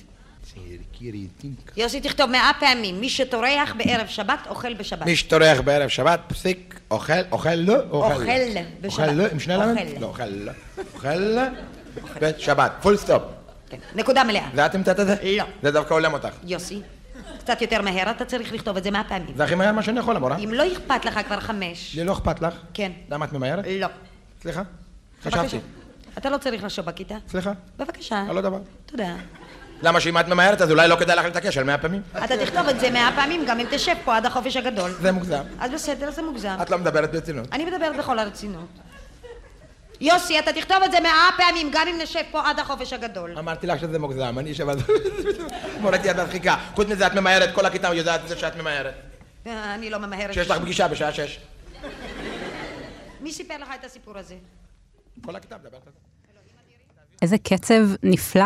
יוסי, 1.76 2.00
תכתוב 2.00 2.30
מאה 2.30 2.50
פעמים, 2.60 3.00
מי 3.00 3.08
שטורח 3.08 3.74
בערב 3.76 4.06
שבת 4.06 4.38
אוכל 4.48 4.74
בשבת. 4.74 5.06
מי 5.06 5.16
שטורח 5.16 5.60
בערב 5.60 5.88
שבת, 5.88 6.20
פסיק, 6.26 6.80
אוכל, 6.90 7.12
אוכל 7.32 7.54
לא, 7.54 7.76
אוכל. 7.90 8.24
בשבת. 8.80 9.00
אוכל 9.00 9.12
לא, 9.12 9.24
עם 9.32 9.40
שני 9.40 9.54
למד? 9.56 10.02
אוכל. 10.02 10.24
לא, 10.24 10.52
אוכל 10.94 11.14
לא. 11.14 11.42
אוכל 12.02 12.18
בשבת, 12.20 12.72
full 12.82 12.96
stop. 12.96 13.22
נקודה 13.94 14.24
מלאה. 14.24 14.48
זה 14.54 14.66
את 14.66 14.74
המצאת 14.74 15.00
את 15.00 15.06
זה? 15.06 15.16
לא. 15.38 15.44
זה 15.62 15.70
דווקא 15.70 15.94
הולם 15.94 16.12
אותך. 16.12 16.34
יוסי, 16.44 16.80
קצת 17.38 17.62
יותר 17.62 17.82
מהר, 17.82 18.10
אתה 18.10 18.24
צריך 18.24 18.52
לכתוב 18.52 18.76
את 18.76 18.84
זה 18.84 18.90
מאה 18.90 19.04
פעמים. 19.04 19.34
זה 19.36 19.44
הכי 19.44 19.54
מהר 19.54 19.72
מה 19.72 19.82
שאני 19.82 20.00
יכול, 20.00 20.16
המורה. 20.16 20.36
אם 20.36 20.52
לא 20.54 20.72
אכפת 20.72 21.04
לך 21.04 21.20
כבר 21.26 21.40
חמש. 21.40 21.94
לי 21.94 22.04
לא 22.04 22.12
אכפת 22.12 22.40
לך? 22.42 22.54
כן. 22.74 22.92
למה 23.10 23.24
את 23.24 23.32
ממהרת? 23.32 23.64
לא. 23.80 23.88
סליחה? 24.42 24.62
חשבתי. 25.24 25.58
אתה 26.18 26.30
לא 26.30 26.38
צריך 26.38 26.64
לשוב 26.64 26.86
בכיתה. 26.86 27.14
סליחה? 27.28 27.52
בבקשה. 27.78 28.24
על 28.28 28.36
עוד 28.36 28.44
דבר. 28.44 28.58
תודה. 28.86 29.16
למה 29.82 30.00
שאם 30.00 30.18
את 30.18 30.28
ממהרת 30.28 30.60
אז 30.60 30.70
אולי 30.70 30.88
לא 30.88 30.96
כדאי 30.96 31.16
לך 31.16 31.24
להתעקש 31.24 31.58
על 31.58 31.64
מאה 31.64 31.78
פעמים? 31.78 32.02
אתה 32.24 32.36
תכתוב 32.36 32.68
את 32.68 32.80
זה 32.80 32.90
מאה 32.90 33.10
פעמים 33.16 33.44
גם 33.46 33.60
אם 33.60 33.66
תשב 33.70 33.94
פה 34.04 34.16
עד 34.16 34.26
החופש 34.26 34.56
הגדול. 34.56 34.90
זה 34.90 35.12
מוגזם. 35.12 35.42
אז 35.60 35.70
בסדר, 35.70 36.10
זה 36.10 36.22
מוגזם. 36.22 36.56
את 36.62 36.70
לא 36.70 36.78
מדברת 36.78 37.12
ברצינות. 37.12 37.48
אני 37.52 37.64
מדברת 37.64 37.96
בכל 37.96 38.18
הרצינות. 38.18 38.68
יוסי, 40.00 40.38
אתה 40.38 40.52
תכתוב 40.52 40.76
את 40.84 40.90
זה 40.90 41.00
מאה 41.00 41.28
פעמים, 41.36 41.70
גם 41.72 41.88
אם 41.88 41.98
נשב 42.02 42.20
פה 42.30 42.48
עד 42.48 42.58
החופש 42.58 42.92
הגדול. 42.92 43.38
אמרתי 43.38 43.66
לך 43.66 43.80
שזה 43.80 43.98
מוגזם, 43.98 44.38
אני 44.38 44.52
אשב 44.52 44.68
על 44.68 44.78
זה. 44.78 44.84
מורתי 45.80 46.10
את 46.10 46.16
מצחיקה. 46.16 46.56
חוץ 46.74 46.88
מזה 46.88 47.06
את 47.06 47.14
ממהרת, 47.14 47.54
כל 47.54 47.66
הכיתה 47.66 47.94
יודעת 47.94 48.20
את 48.24 48.28
זה 48.28 48.36
שאת 48.36 48.56
ממהרת. 48.56 48.94
אני 49.46 49.90
לא 49.90 49.98
ממהרת. 49.98 50.34
שיש 50.34 50.50
לך 50.50 50.60
פגישה 50.60 50.88
בשעה 50.88 51.12
שש. 51.12 51.38
מי 53.20 53.32
סיפר 53.32 53.54
לך 53.58 53.68
את 53.80 53.84
הסיפור 53.84 54.18
הזה? 54.18 54.34
כל 55.24 55.36
הכיתה 55.36 55.56
מדברת 55.56 55.72
על 55.86 55.92
זה. 55.92 55.98
איזה 57.22 57.38
קצב 57.38 57.82
נפלא. 58.02 58.44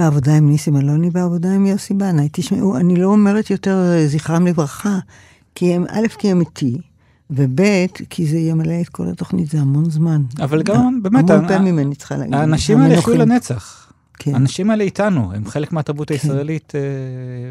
בעבודה 0.00 0.36
עם 0.36 0.48
ניסים 0.48 0.76
אלוני, 0.76 1.10
בעבודה 1.10 1.54
עם 1.54 1.66
יוסי 1.66 1.94
בנאי. 1.94 2.28
תשמעו, 2.32 2.76
אני 2.76 2.96
לא 2.96 3.06
אומרת 3.06 3.50
יותר 3.50 3.92
אה, 3.92 4.06
זכרם 4.06 4.46
לברכה, 4.46 4.98
כי 5.54 5.74
הם, 5.74 5.84
א', 5.88 6.08
כי 6.18 6.30
הם 6.30 6.40
איתי, 6.40 6.78
וב', 7.30 7.60
כי 8.10 8.26
זה 8.26 8.38
ימלא 8.38 8.80
את 8.80 8.88
כל 8.88 9.08
התוכנית, 9.08 9.50
זה 9.50 9.60
המון 9.60 9.90
זמן. 9.90 10.22
אבל 10.42 10.62
גם, 10.62 11.02
באמת, 11.02 11.30
המון 11.30 11.48
פעמים 11.48 11.78
אני 11.78 11.94
צריכה 11.94 12.16
להגיד. 12.16 12.34
האנשים 12.34 12.80
האלה 12.80 12.94
יחיו. 12.94 13.14
לנצח. 13.14 13.92
כן. 14.18 14.34
האנשים 14.34 14.70
האלה 14.70 14.84
איתנו, 14.84 15.32
הם 15.34 15.44
חלק 15.46 15.72
מהתרבות 15.72 16.10
הישראלית. 16.10 16.72
אה, 16.74 16.80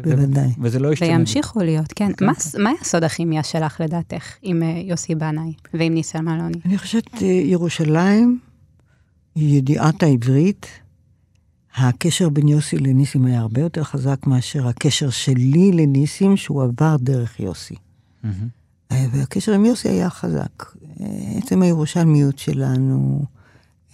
ו- 0.04 0.16
בוודאי. 0.16 0.50
וזה 0.60 0.78
לא 0.78 0.92
ישתנה. 0.92 1.08
וימשיכו 1.08 1.60
להיות, 1.60 1.92
כן. 1.96 2.10
מה 2.20 2.32
מה 2.58 2.72
הסוד 2.80 3.04
הכימיה 3.04 3.42
שלך, 3.42 3.80
לדעתך, 3.80 4.34
עם 4.42 4.62
אה, 4.62 4.82
יוסי 4.84 5.14
בנאי 5.14 5.52
ועם 5.74 5.94
ניסן 5.94 6.28
אלוני? 6.28 6.58
אני 6.64 6.78
חושבת 6.78 7.22
ירושלים, 7.22 8.38
ידיעת 9.36 10.02
העברית, 10.02 10.66
הקשר 11.76 12.28
בין 12.28 12.48
יוסי 12.48 12.78
לניסים 12.78 13.24
היה 13.26 13.40
הרבה 13.40 13.60
יותר 13.60 13.84
חזק 13.84 14.26
מאשר 14.26 14.68
הקשר 14.68 15.10
שלי 15.10 15.72
לניסים, 15.72 16.36
שהוא 16.36 16.62
עבר 16.62 16.96
דרך 17.00 17.40
יוסי. 17.40 17.74
מהמם. 18.22 18.48
אה, 18.92 19.06
והקשר 19.12 19.52
עם 19.52 19.64
יוסי 19.64 19.88
היה 19.88 20.10
חזק. 20.10 20.64
אה, 21.00 21.06
עצם 21.38 21.62
הירושלמיות 21.62 22.38
שלנו, 22.38 23.24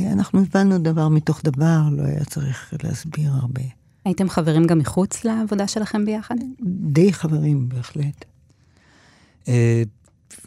אה, 0.00 0.12
אנחנו 0.12 0.40
הבנו 0.40 0.78
דבר 0.78 1.09
מתוך 1.09 1.40
דבר, 1.45 1.80
לא 1.92 2.02
היה 2.02 2.25
צריך 2.25 2.75
להסביר 2.83 3.33
הרבה. 3.33 3.62
הייתם 4.04 4.28
חברים 4.28 4.66
גם 4.66 4.78
מחוץ 4.78 5.25
לעבודה 5.25 5.66
שלכם 5.66 6.04
ביחד? 6.04 6.35
די 6.90 7.12
חברים, 7.12 7.68
בהחלט. 7.68 8.25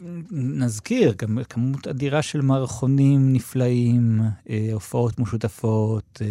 אה, 0.04 0.06
נזכיר, 0.30 1.14
גם 1.18 1.38
כמות 1.48 1.86
אדירה 1.86 2.22
של 2.22 2.40
מערכונים 2.40 3.32
נפלאים, 3.32 4.20
אה, 4.50 4.68
הופעות 4.72 5.18
משותפות, 5.18 6.22
אה, 6.22 6.26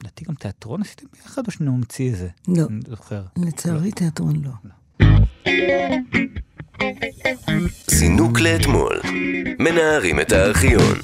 לדעתי 0.00 0.24
גם 0.24 0.34
תיאטרון 0.34 0.80
עשיתם 0.80 1.06
ביחד 1.12 1.46
או 1.46 1.52
שאני 1.52 1.70
ממציא 1.70 2.10
את 2.12 2.16
זה? 2.16 2.28
לא. 2.48 2.66
אני 2.70 2.80
זוכר. 2.88 3.22
לצערי 3.36 3.92
תיאטרון 3.92 4.42
לא. 4.44 4.50
זינוק 7.86 8.40
לאתמול. 8.40 9.00
מנערים 9.58 10.20
את 10.20 10.32
הארכיון. 10.32 10.94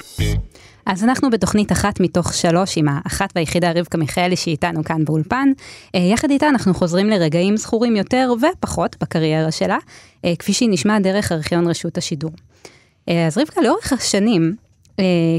אז 0.89 1.03
אנחנו 1.03 1.29
בתוכנית 1.29 1.71
אחת 1.71 1.99
מתוך 1.99 2.33
שלוש 2.33 2.77
עם 2.77 2.85
האחת 2.89 3.29
והיחידה 3.35 3.71
רבקה 3.75 3.97
מיכאלי 3.97 4.35
שאיתנו 4.35 4.83
כאן 4.83 5.05
באולפן. 5.05 5.51
אה, 5.95 5.99
יחד 5.99 6.31
איתה 6.31 6.49
אנחנו 6.49 6.73
חוזרים 6.73 7.09
לרגעים 7.09 7.57
זכורים 7.57 7.95
יותר 7.95 8.33
ופחות 8.41 8.95
בקריירה 9.01 9.51
שלה, 9.51 9.77
אה, 10.25 10.33
כפי 10.39 10.53
שהיא 10.53 10.69
נשמעה 10.71 10.99
דרך 10.99 11.31
ארכיון 11.31 11.67
רשות 11.67 11.97
השידור. 11.97 12.31
אה, 13.09 13.27
אז 13.27 13.37
רבקה, 13.37 13.61
לאורך 13.61 13.93
השנים, 13.93 14.55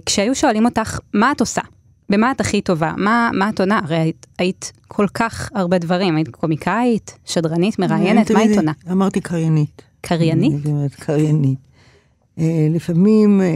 כשהיו 0.06 0.34
שואלים 0.34 0.66
אותך, 0.66 0.98
מה 1.14 1.32
את 1.32 1.40
עושה? 1.40 1.60
במה 2.08 2.30
את 2.30 2.40
הכי 2.40 2.60
טובה? 2.60 2.92
מה, 2.96 3.30
מה 3.34 3.48
את 3.48 3.60
עונה? 3.60 3.80
הרי 3.84 3.96
היית, 3.96 4.26
היית 4.38 4.72
כל 4.88 5.06
כך 5.14 5.50
הרבה 5.54 5.78
דברים, 5.78 6.16
היית 6.16 6.28
קומיקאית, 6.28 7.18
שדרנית, 7.24 7.78
מראיינת, 7.78 8.18
מה 8.18 8.24
תמיד 8.24 8.46
היית 8.46 8.58
עונה? 8.58 8.72
אמרתי 8.90 9.20
קריינית. 9.20 9.82
קריינית? 10.00 10.52
קריינית. 11.00 11.67
אה, 12.38 12.68
לפעמים, 12.71 13.40
אה, 13.40 13.47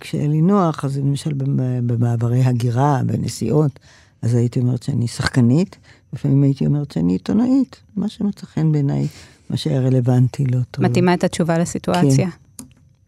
כשהיה 0.00 0.28
לי 0.28 0.40
נוח, 0.40 0.84
אז 0.84 0.98
למשל 0.98 1.32
במ- 1.32 1.86
במעברי 1.86 2.44
הגירה, 2.44 3.00
בנסיעות, 3.06 3.78
אז 4.22 4.34
הייתי 4.34 4.60
אומרת 4.60 4.82
שאני 4.82 5.08
שחקנית, 5.08 5.76
לפעמים 6.12 6.42
הייתי 6.42 6.66
אומרת 6.66 6.90
שאני 6.92 7.12
עיתונאית, 7.12 7.80
מה 7.96 8.08
שמצא 8.08 8.46
חן 8.46 8.72
בעיניי, 8.72 9.06
מה 9.50 9.56
שהיה 9.56 9.80
רלוונטי 9.80 10.44
לאותו... 10.44 10.82
מתאימה 10.82 11.14
את 11.14 11.24
התשובה 11.24 11.58
לסיטואציה. 11.58 12.30
כן. 12.30 12.64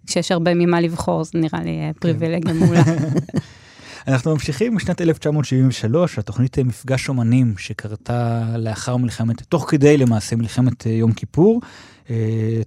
כשיש 0.07 0.33
הרבה 0.33 0.55
ממה 0.55 0.81
לבחור, 0.81 1.25
זה 1.25 1.31
נראה 1.35 1.65
לי 1.65 1.71
אה, 1.71 1.91
פריבילגיה 2.01 2.55
מעולה. 2.55 2.83
אנחנו 4.09 4.33
ממשיכים 4.33 4.77
משנת 4.77 5.01
1973, 5.01 6.19
התוכנית 6.19 6.59
אה, 6.59 6.65
מפגש 6.65 7.09
אומנים 7.09 7.55
שקרתה 7.59 8.45
לאחר 8.59 8.97
מלחמת, 8.97 9.43
תוך 9.43 9.71
כדי 9.71 9.97
למעשה 9.97 10.37
מלחמת 10.37 10.87
אה, 10.87 10.93
יום 10.93 11.13
כיפור, 11.13 11.61
אה, 11.63 11.69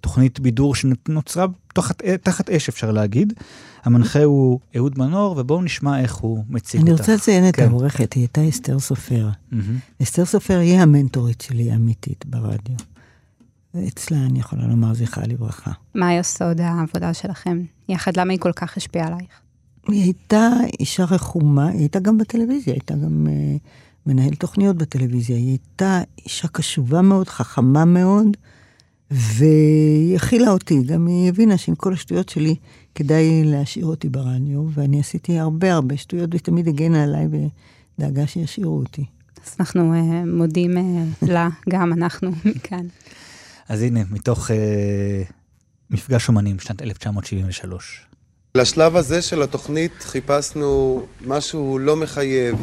תוכנית 0.02 0.39
בידור 0.39 0.76
שנוצרה 0.76 1.45
תחת, 1.73 2.02
אה, 2.02 2.17
תחת 2.17 2.50
אש 2.50 2.69
אפשר 2.69 2.91
להגיד. 2.91 3.34
המנחה 3.84 4.23
הוא 4.23 4.60
אהוד 4.76 5.00
מנור, 5.00 5.36
ובואו 5.38 5.62
נשמע 5.62 6.00
איך 6.00 6.15
הוא 6.15 6.43
מציג 6.50 6.82
אני 6.82 6.91
אותך. 6.91 7.02
רוצה 7.02 7.15
לציין 7.15 7.50
את 7.50 7.56
כן. 7.56 7.63
העורכת, 7.63 8.13
היא 8.13 8.21
הייתה 8.21 8.50
אסתר 8.50 8.80
סופר. 8.80 9.30
מהמם. 9.52 9.78
אסתר 10.04 10.26
סופר 10.26 10.58
היא 10.58 10.80
המנטורית 10.80 11.41
שלי 11.41 11.71
האמיתית 11.71 12.26
ברדיו. 12.26 12.76
ואצלה 13.73 14.17
אני 14.17 14.39
יכולה 14.39 14.67
לומר 14.67 14.93
זכרה 14.93 15.28
לברכה. 15.28 15.71
מה 15.95 16.13
יסוד 16.13 16.62
העבודה 16.62 17.13
שלכם? 17.13 17.62
יחד, 17.89 18.17
למה 18.17 18.32
היא 18.32 18.39
כל 18.39 18.52
כך 18.52 18.78
השפיעה 18.78 19.08
עלייך? 19.08 19.41
היא 19.88 20.04
הייתה 20.04 20.50
אישה 20.80 21.04
רחומה, 21.04 21.67
היא 21.67 21.80
הייתה 21.80 22.00
גם 22.00 22.17
בטלוויזיה, 22.17 22.73
היא 22.73 22.82
הייתה 22.82 22.93
גם 22.95 23.28
uh, 23.28 23.60
מנהלת 24.06 24.39
תוכניות 24.39 24.76
בטלוויזיה. 24.76 25.36
היא 25.36 25.47
הייתה 25.47 26.02
אישה 26.26 26.47
קשובה 26.47 27.02
מאוד, 27.02 27.30
חכמה 27.30 27.86
מאוד, 27.86 28.38
והיא 29.12 30.15
הכילה 30.15 30.50
אותי. 30.50 30.84
גם 30.84 31.08
היא 31.08 31.30
הבינה 31.30 31.58
שעם 31.58 31.76
כל 31.76 31.93
השטויות 31.93 32.30
שלי, 32.30 32.56
כדאי 32.96 33.43
להשאיר 33.43 33.86
אותי 33.86 34.10
ברדיו, 34.10 34.63
ואני 34.74 35.00
עשיתי 35.00 35.39
הרבה 35.39 35.74
הרבה 35.74 35.98
שטויות, 35.98 36.30
והיא 36.30 36.41
תמיד 36.41 36.67
הגנה 36.67 37.04
עליי 37.04 37.28
ודאגה 38.00 38.28
שישאירו 38.28 38.78
אותי. 38.78 39.06
אז 39.46 39.56
אנחנו 39.60 39.93
uh, 39.93 40.28
מודים 40.28 40.78
uh, 40.78 41.26
לה, 41.28 41.50
גם 41.70 41.93
אנחנו 41.93 42.32
מכאן. 42.56 42.86
אז 43.70 43.82
הנה, 43.82 44.00
מתוך 44.12 44.52
אה, 44.52 45.24
מפגש 45.89 46.28
אומנים, 46.28 46.60
שנת 46.60 46.82
1973. 46.82 48.06
לשלב 48.56 48.96
הזה 48.96 49.22
של 49.22 49.41
התוכנית 49.41 49.91
חיפשנו 50.00 51.02
משהו 51.26 51.80
לא 51.80 51.96
מחייב. 51.96 52.56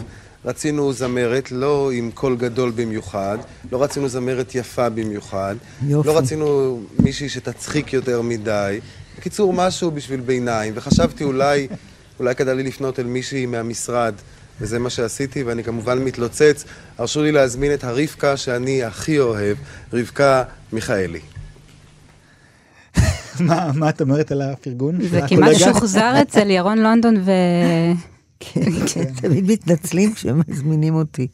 רצינו 0.44 0.92
זמרת, 0.92 1.52
לא 1.52 1.90
עם 1.92 2.10
קול 2.14 2.36
גדול 2.36 2.72
במיוחד, 2.74 3.38
לא 3.72 3.82
רצינו 3.82 4.08
זמרת 4.08 4.54
יפה 4.54 4.88
במיוחד, 4.88 5.54
יופי. 5.86 6.08
לא 6.08 6.18
רצינו 6.18 6.80
מישהי 6.98 7.28
שתצחיק 7.28 7.92
יותר 7.92 8.22
מדי. 8.22 8.80
בקיצור, 9.18 9.52
משהו 9.52 9.90
בשביל 9.90 10.20
ביניים, 10.20 10.72
וחשבתי 10.76 11.24
אולי, 11.24 11.68
אולי 12.18 12.34
כדאי 12.34 12.54
לי 12.54 12.62
לפנות 12.62 12.98
אל 12.98 13.04
מישהי 13.04 13.46
מהמשרד, 13.46 14.14
וזה 14.60 14.78
מה 14.78 14.90
שעשיתי, 14.90 15.42
ואני 15.42 15.64
כמובן 15.64 15.98
מתלוצץ. 15.98 16.64
הרשו 16.98 17.22
לי 17.22 17.32
להזמין 17.32 17.74
את 17.74 17.84
הרבקה 17.84 18.36
שאני 18.36 18.84
הכי 18.84 19.18
אוהב, 19.18 19.56
רבקה 19.92 20.42
מיכאלי. 20.72 21.20
מה, 23.40 23.70
מה 23.74 23.88
את 23.88 24.00
אומרת 24.00 24.32
על 24.32 24.42
הפרגון? 24.42 25.08
זה 25.08 25.20
כמעט? 25.28 25.56
שוחזר 25.58 26.14
אצל 26.22 26.50
ירון 26.50 26.78
לונדון 26.78 27.16
ו... 27.16 27.30
כן, 28.52 28.60
כן, 28.94 29.04
תמיד 29.22 29.44
מתנצלים 29.52 30.14
כשהם 30.14 30.40
מזמינים 30.48 30.94
אותי. 30.94 31.26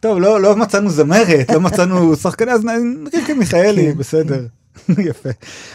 טוב, 0.00 0.18
לא, 0.18 0.40
לא 0.40 0.56
מצאנו 0.56 0.90
זמרת, 0.90 1.50
לא 1.52 1.60
מצאנו 1.60 2.16
שחקני, 2.16 2.52
אז 2.52 2.60
רבקה 3.14 3.34
מיכאלי, 3.34 3.92
כן. 3.92 3.98
בסדר. 3.98 4.46
יפה. 5.08 5.28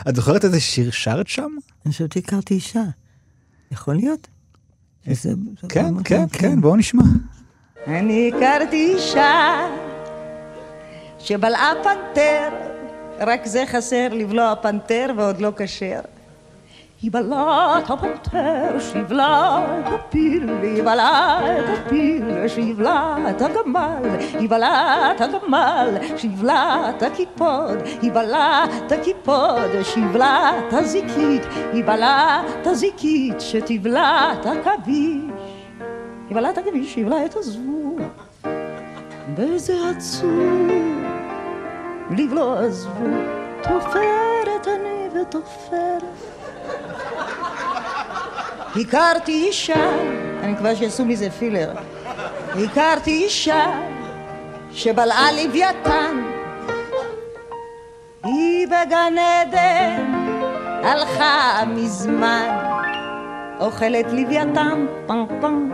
את 0.10 0.16
זוכרת 0.16 0.46
איזה 0.46 0.60
שיר 0.60 0.92
שרת 0.92 1.28
שם? 1.28 1.50
אני 1.86 1.92
חושבת 1.92 2.12
שהכרתי 2.14 2.54
אישה. 2.54 2.84
יכול 3.72 3.96
להיות? 3.96 4.28
שזה- 5.08 5.30
זה 5.62 5.68
כן, 5.70 5.94
כן, 6.04 6.26
כן, 6.34 6.62
בואו 6.62 6.76
נשמע. 6.76 7.04
אני 7.88 8.32
הכרתי 8.36 8.94
אישה 8.96 9.68
שבלעה 11.20 11.72
פנתר, 11.84 12.50
רק 13.20 13.46
זה 13.46 13.64
חסר 13.72 14.08
לבלוע 14.12 14.54
פנתר 14.62 15.10
ועוד 15.18 15.42
לא 15.42 15.52
כשר. 15.58 16.00
הפנתר, 17.90 18.80
שיבלה 18.80 19.66
את 19.80 19.94
הפיל, 19.94 20.50
את 21.60 21.66
הפיל, 21.70 22.48
שיבלה 22.48 23.18
את 23.30 23.42
הגמל, 23.42 24.10
את 25.16 25.22
הגמל, 25.22 25.98
שיבלה 26.18 26.90
את 26.90 27.04
הקיפוד, 27.04 27.78
את 28.86 28.92
הקיפוד, 28.92 29.84
שיבלה 29.84 30.52
את 30.60 30.74
הזיקית, 30.74 31.42
את 32.62 32.68
הזיקית, 32.68 33.42
שתבלע 33.42 34.34
את 34.34 34.46
עכביש. 34.46 35.22
את 36.50 36.58
עכביש, 36.58 36.94
שיבלה 36.94 37.26
את 37.26 37.36
הזבוב. 37.36 38.00
באיזה 39.36 39.74
עצוב 39.90 41.06
לבלוע 42.18 42.66
עזבו, 42.66 43.06
תופרת 43.64 44.68
אני 44.68 45.22
ותופרת. 45.22 46.45
הכרתי 48.76 49.32
אישה, 49.32 49.90
אני 50.44 50.52
מקווה 50.52 50.76
שיעשו 50.76 51.06
מזה 51.06 51.30
פילר, 51.32 51.72
הכרתי 52.64 53.12
אישה 53.12 53.82
שבלעה 54.72 55.32
לוויתן, 55.32 56.22
היא 58.24 58.68
בגן 58.68 59.14
עדן 59.18 60.12
הלכה 60.84 61.64
מזמן, 61.68 62.48
אוכלת 63.60 64.06
לוויתן, 64.12 64.86
פם 65.08 65.26
פם. 65.42 65.70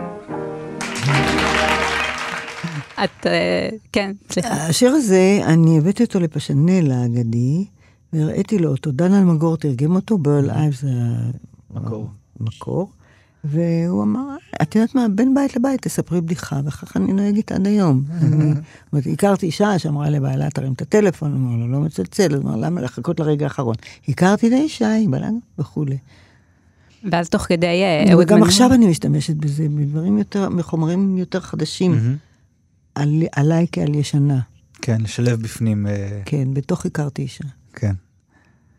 את, 3.04 3.26
אה, 3.26 3.68
כן, 3.92 4.12
סליחה. 4.30 4.48
השיר 4.48 4.90
הזה, 4.90 5.40
אני 5.44 5.78
הבאתי 5.78 6.04
אותו 6.04 6.20
לפשנל 6.20 6.92
האגדי, 6.92 7.64
והראיתי 8.12 8.58
לו 8.58 8.70
אותו. 8.70 8.90
דן 8.90 9.12
אלמגור 9.12 9.56
תרגם 9.56 9.94
אותו, 9.94 10.18
ברל 10.18 10.50
אייב 10.50 10.74
זה 10.74 10.88
מקור. 11.70 12.08
המקור. 12.40 12.90
והוא 13.44 14.02
אמר, 14.02 14.36
את 14.62 14.74
יודעת 14.74 14.94
מה, 14.94 15.06
בין 15.08 15.34
בית 15.34 15.56
לבית 15.56 15.82
תספרי 15.82 16.20
בדיחה, 16.20 16.60
וככה 16.64 16.98
אני 16.98 17.12
נוהגת 17.12 17.52
עד 17.52 17.66
היום. 17.66 18.04
אני, 18.10 18.54
זאת 18.54 18.62
אומרת, 18.92 19.06
הכרתי 19.12 19.46
אישה 19.46 19.78
שאמרה 19.78 20.10
לבעלה, 20.10 20.50
תרים 20.50 20.72
את 20.72 20.82
הטלפון, 20.82 21.32
אמר 21.34 21.56
לו, 21.56 21.72
לא 21.72 21.80
מצלצל, 21.80 22.36
אמר, 22.36 22.56
למה 22.56 22.80
לחכות 22.80 23.20
לרגע 23.20 23.46
האחרון? 23.46 23.74
הכרתי 24.08 24.48
את 24.48 24.52
האישה, 24.52 24.90
היא 24.92 25.08
בלנה 25.08 25.38
וכולי. 25.58 25.98
ואז 27.10 27.28
תוך 27.28 27.42
כדי 27.42 27.82
אה, 27.82 28.18
וגם 28.18 28.42
עכשיו 28.42 28.72
אני 28.72 28.86
משתמשת 28.86 29.36
בזה, 29.36 29.66
בדברים 29.68 30.18
יותר, 30.18 30.48
מחומרים 30.48 31.18
יותר 31.18 31.40
חדשים, 31.40 32.16
על, 32.94 33.22
עליי 33.32 33.66
כעל 33.72 33.94
ישנה. 33.94 34.40
כן, 34.82 35.00
לשלב 35.00 35.42
בפנים. 35.42 35.86
אה, 35.86 36.20
כן, 36.24 36.54
בתוך 36.54 36.86
הכרתי 36.86 37.22
אישה. 37.22 37.44
כן. 37.72 37.92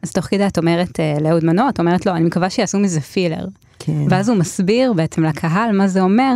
אז 0.01 0.11
תוך 0.11 0.25
כדי 0.25 0.47
את 0.47 0.57
אומרת 0.57 0.99
אה, 0.99 1.15
לאהוד 1.21 1.45
מנור, 1.45 1.69
את 1.69 1.79
אומרת 1.79 2.05
לו, 2.05 2.15
אני 2.15 2.23
מקווה 2.23 2.49
שיעשו 2.49 2.79
מזה 2.79 3.01
פילר. 3.01 3.45
כן. 3.79 4.05
ואז 4.09 4.29
הוא 4.29 4.37
מסביר 4.37 4.93
בעצם 4.93 5.23
לקהל 5.23 5.71
מה 5.77 5.87
זה 5.87 6.01
אומר, 6.01 6.33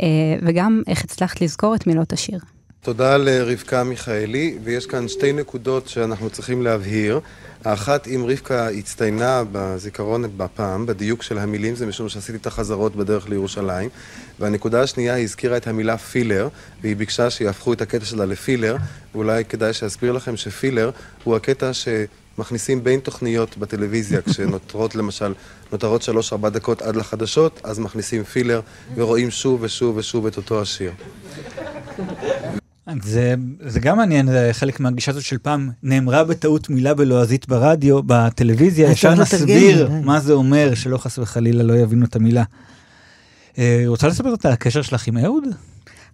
אה, 0.00 0.06
וגם 0.42 0.82
איך 0.86 1.04
הצלחת 1.04 1.40
לזכור 1.40 1.74
את 1.74 1.86
מילות 1.86 2.12
השיר. 2.12 2.38
תודה 2.82 3.16
לרבקה 3.16 3.84
מיכאלי, 3.84 4.58
ויש 4.64 4.86
כאן 4.86 5.08
שתי 5.08 5.32
נקודות 5.32 5.88
שאנחנו 5.88 6.30
צריכים 6.30 6.62
להבהיר. 6.62 7.20
האחת, 7.64 8.08
אם 8.08 8.24
רבקה 8.28 8.68
הצטיינה 8.68 9.42
בזיכרון 9.52 10.24
בפעם, 10.36 10.86
בדיוק 10.86 11.22
של 11.22 11.38
המילים, 11.38 11.74
זה 11.74 11.86
משום 11.86 12.08
שעשיתי 12.08 12.38
את 12.38 12.46
החזרות 12.46 12.96
בדרך 12.96 13.28
לירושלים. 13.28 13.88
והנקודה 14.40 14.82
השנייה, 14.82 15.14
היא 15.14 15.24
הזכירה 15.24 15.56
את 15.56 15.66
המילה 15.66 15.98
פילר, 15.98 16.48
והיא 16.82 16.96
ביקשה 16.96 17.30
שיהפכו 17.30 17.72
את 17.72 17.80
הקטע 17.80 18.04
שלה 18.04 18.26
לפילר. 18.26 18.76
ואולי 19.14 19.44
כדאי 19.44 19.72
שאסביר 19.72 20.12
לכם 20.12 20.36
שפילר 20.36 20.90
הוא 21.24 21.36
הקטע 21.36 21.70
שמכניסים 21.72 22.84
בין 22.84 23.00
תוכניות 23.00 23.58
בטלוויזיה, 23.58 24.22
כשנותרות 24.30 24.94
למשל, 24.94 25.32
נותרות 25.72 26.02
שלוש-ארבע 26.02 26.48
דקות 26.48 26.82
עד 26.82 26.96
לחדשות, 26.96 27.60
אז 27.64 27.78
מכניסים 27.78 28.24
פילר 28.24 28.60
ורואים 28.94 29.30
שוב 29.30 29.62
ושוב 29.62 29.96
ושוב 29.96 30.26
את 30.26 30.36
אותו 30.36 30.62
השיר. 30.62 30.92
זה, 33.02 33.34
זה 33.60 33.80
גם 33.80 33.96
מעניין, 33.96 34.26
זה 34.26 34.48
חלק 34.52 34.80
מהגישה 34.80 35.10
הזאת 35.10 35.22
של 35.22 35.38
פעם, 35.38 35.70
נאמרה 35.82 36.24
בטעות 36.24 36.70
מילה 36.70 36.94
בלועזית 36.94 37.48
ברדיו, 37.48 38.02
בטלוויזיה, 38.02 38.92
אפשר 38.92 39.14
ודאי. 39.88 40.04
מה 40.04 40.20
זה 40.20 40.32
אומר, 40.32 40.74
שלא 40.74 40.98
חס 40.98 41.18
וחלילה 41.18 41.62
לא 41.62 41.74
יבינו 41.74 42.04
את 42.04 42.16
המילה. 42.16 42.42
אה, 43.58 43.82
רוצה 43.86 44.08
לספר 44.08 44.34
את 44.34 44.44
הקשר 44.44 44.82
שלך 44.82 45.06
עם 45.06 45.18
אהוד? 45.18 45.44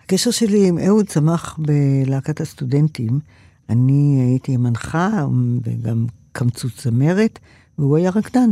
הקשר 0.04 0.30
שלי 0.30 0.68
עם 0.68 0.78
אהוד 0.78 1.07
צמח 1.07 1.59
בלהקת 1.59 2.40
הסטודנטים. 2.40 3.20
אני 3.70 4.26
הייתי 4.30 4.57
מנחה 4.57 5.26
וגם 5.62 6.07
קמצוץ 6.33 6.85
זמרת, 6.85 7.38
והוא 7.78 7.96
היה 7.96 8.11
רקדן. 8.11 8.50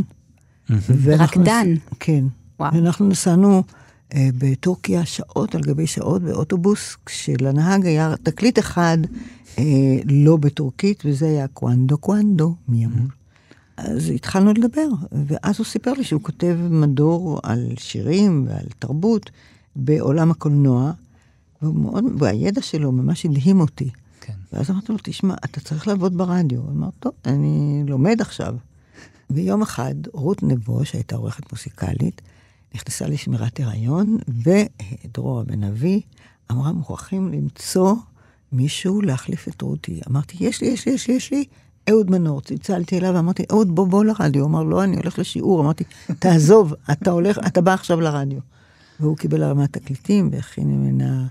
רקדן? 1.07 1.75
כן. 2.01 2.25
וואו. 2.61 2.75
ואנחנו 2.75 3.09
נסענו 3.09 3.63
אה, 4.15 4.29
בטורקיה 4.39 5.05
שעות 5.05 5.55
על 5.55 5.61
גבי 5.61 5.87
שעות 5.87 6.23
באוטובוס, 6.23 6.97
כשלנהג 7.07 7.87
היה 7.87 8.15
תקליט 8.23 8.59
אחד 8.59 8.99
אה, 9.59 9.65
לא 10.05 10.37
בטורקית, 10.37 11.03
וזה 11.07 11.27
היה 11.27 11.49
קוונדו 11.49 11.99
קוונדו, 11.99 12.55
מי 12.69 12.87
אמור. 12.87 13.07
אז 13.77 14.11
התחלנו 14.11 14.53
לדבר, 14.53 14.87
ואז 15.27 15.59
הוא 15.59 15.67
סיפר 15.67 15.93
לי 15.93 16.05
שהוא 16.05 16.23
כותב 16.23 16.57
מדור 16.71 17.41
על 17.43 17.69
שירים 17.79 18.47
ועל 18.49 18.67
תרבות 18.79 19.31
בעולם 19.77 20.31
הקולנוע, 20.31 20.93
והוא 21.63 21.75
מאוד, 21.75 22.05
והידע 22.19 22.63
שלו 22.63 22.93
ממש 22.93 23.27
הדהים 23.27 23.61
אותי. 23.61 23.91
כן. 24.21 24.33
ואז 24.53 24.71
אמרתי 24.71 24.93
לו, 24.93 24.99
תשמע, 25.03 25.35
אתה 25.45 25.61
צריך 25.61 25.89
לעבוד 25.89 26.19
ברדיו. 26.19 26.61
הוא 26.61 26.71
אמר, 26.71 26.89
טוב, 27.01 27.13
אני 27.25 27.83
לומד 27.87 28.21
עכשיו. 28.21 28.57
ויום 29.31 29.63
אחד, 29.63 29.95
רות 30.13 30.43
נבו, 30.43 30.85
שהייתה 30.85 31.17
עורכת 31.17 31.53
מוסיקלית, 31.53 32.23
נכנסה 32.75 33.07
לשמירת 33.07 33.61
הריון, 33.61 34.19
ודרורה 34.29 35.45
בן 35.45 35.65
אבי 35.65 36.01
אמרה, 36.51 36.73
מוכרחים 36.73 37.33
למצוא 37.33 37.95
מישהו 38.53 39.03
להחליף 39.03 39.49
את 39.49 39.63
רותי. 39.63 40.01
אמרתי, 40.11 40.37
יש 40.41 40.61
לי, 40.61 40.69
יש 40.69 40.87
לי, 40.87 40.93
יש 40.93 41.09
לי, 41.09 41.15
יש 41.15 41.31
לי. 41.31 41.45
אהוד 41.91 42.11
מנור, 42.11 42.41
צלצלתי 42.41 42.99
אליו 42.99 43.15
ואמרתי, 43.15 43.45
אהוד, 43.51 43.75
בוא, 43.75 43.87
בוא 43.87 44.05
לרדיו. 44.05 44.43
הוא 44.43 44.51
אמר, 44.51 44.63
לא, 44.63 44.85
אני 44.85 44.97
הולך 44.97 45.19
לשיעור. 45.19 45.61
אמרתי, 45.61 45.85
תעזוב, 46.19 46.75
אתה 46.93 47.11
הולך, 47.11 47.39
אתה 47.47 47.61
בא 47.61 47.75
עכשיו 47.75 48.01
לרדיו. 48.01 48.39
והוא 49.01 49.17
קיבל 49.17 49.43
הרמת 49.43 49.73
תקליטים 49.73 50.29
והכין 50.33 50.69
ממנה 50.69 51.27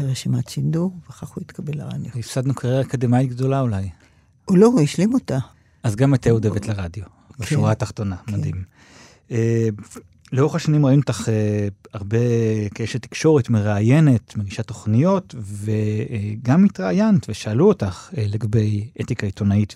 רשימת 0.00 0.48
שידור, 0.48 0.92
וכך 1.08 1.28
הוא 1.28 1.42
התקבל 1.42 1.78
לרדיו. 1.78 2.10
הפסדנו 2.14 2.54
קריירה 2.54 2.80
אקדמאית 2.80 3.30
גדולה 3.30 3.60
אולי. 3.60 3.88
הוא 4.44 4.58
לא, 4.58 4.66
הוא 4.66 4.80
השלים 4.80 5.14
אותה. 5.14 5.38
אז 5.82 5.96
גם 5.96 6.14
את 6.14 6.26
אהוד 6.26 6.46
הבאת 6.46 6.68
לרדיו, 6.68 7.04
בשורה 7.38 7.72
התחתונה, 7.72 8.16
מדהים. 8.28 8.64
לאורך 10.32 10.54
השנים 10.54 10.86
ראינו 10.86 11.00
אותך 11.00 11.28
אה, 11.28 11.68
הרבה 11.92 12.18
כאשת 12.74 13.02
תקשורת, 13.02 13.50
מראיינת, 13.50 14.36
מגישה 14.36 14.62
תוכניות, 14.62 15.34
וגם 15.38 16.64
התראיינת 16.64 17.26
ושאלו 17.28 17.68
אותך 17.68 18.10
אה, 18.18 18.24
לגבי 18.28 18.88
אתיקה 19.00 19.26
עיתונאית 19.26 19.74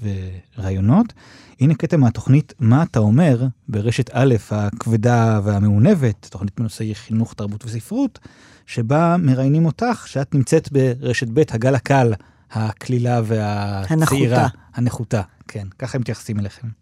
ורעיונות. 0.58 1.12
הנה 1.60 1.74
קטע 1.74 1.96
מהתוכנית 1.96 2.54
"מה 2.60 2.82
אתה 2.82 2.98
אומר" 2.98 3.46
ברשת 3.68 4.10
א' 4.12 4.34
הכבדה 4.50 5.40
והמעונבת, 5.44 6.26
תוכנית 6.30 6.60
בנושאי 6.60 6.94
חינוך, 6.94 7.34
תרבות 7.34 7.64
וספרות, 7.64 8.18
שבה 8.66 9.16
מראיינים 9.18 9.66
אותך, 9.66 10.04
שאת 10.06 10.34
נמצאת 10.34 10.72
ברשת 10.72 11.28
ב', 11.32 11.42
הגל 11.50 11.74
הקל, 11.74 12.12
הקלילה 12.52 13.20
והצעירה. 13.24 13.86
הנחותה. 13.88 14.46
הנחותה, 14.74 15.22
כן, 15.48 15.66
ככה 15.78 15.98
הם 15.98 16.00
מתייחסים 16.00 16.38
אליכם. 16.38 16.81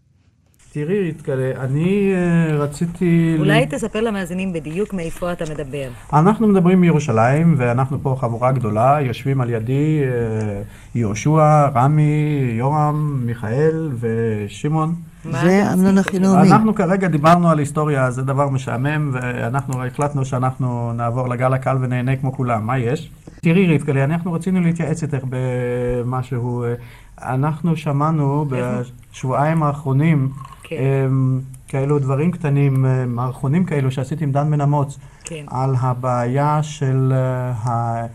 תראי, 0.72 1.08
יתקלה, 1.08 1.50
אני 1.60 2.12
אה, 2.14 2.56
רציתי... 2.56 3.36
אולי 3.38 3.66
תספר 3.66 4.00
למאזינים 4.00 4.52
בדיוק 4.52 4.94
מאיפה 4.94 5.32
אתה 5.32 5.44
מדבר. 5.50 5.88
אנחנו 6.12 6.48
מדברים 6.48 6.80
מירושלים, 6.80 7.54
ואנחנו 7.58 7.98
פה 8.02 8.16
חבורה 8.20 8.52
גדולה, 8.52 8.98
יושבים 9.00 9.40
על 9.40 9.50
ידי 9.50 10.00
אה, 10.02 10.62
יהושע, 10.94 11.68
רמי, 11.74 12.52
יורם, 12.58 13.20
מיכאל 13.26 13.90
ושמעון. 14.00 14.94
זה 15.24 15.72
אמנון 15.72 15.98
אחינועמי. 15.98 16.52
אנחנו 16.52 16.74
כרגע 16.74 17.08
דיברנו 17.08 17.50
על 17.50 17.58
היסטוריה, 17.58 18.10
זה 18.10 18.22
דבר 18.22 18.48
משעמם, 18.48 19.10
ואנחנו 19.12 19.86
החלטנו 19.86 20.24
שאנחנו 20.24 20.92
נעבור 20.92 21.28
לגל 21.28 21.52
הקל 21.52 21.76
ונהנה 21.80 22.16
כמו 22.16 22.32
כולם. 22.32 22.66
מה 22.66 22.78
יש? 22.78 23.10
תראי, 23.40 23.74
רבקה, 23.76 24.04
אנחנו 24.04 24.32
רצינו 24.32 24.60
להתייעץ 24.60 25.02
איתך 25.02 25.24
במשהו. 25.28 26.64
אה, 26.64 26.74
אנחנו 27.22 27.76
שמענו 27.76 28.46
בשבועיים 28.48 29.62
האחרונים 29.62 30.28
כן. 30.70 30.76
אמ, 30.76 31.40
כאלו 31.68 31.98
דברים 31.98 32.30
קטנים, 32.30 32.86
אה, 32.86 33.06
מערכונים 33.06 33.64
כאלו 33.64 33.90
שעשיתי 33.90 34.24
עם 34.24 34.32
דן 34.32 34.50
בן 34.50 34.60
אמוץ, 34.60 34.98
כן. 35.24 35.44
על 35.48 35.74
הבעיה 35.80 36.62
של 36.62 37.12
אה, 37.14 38.06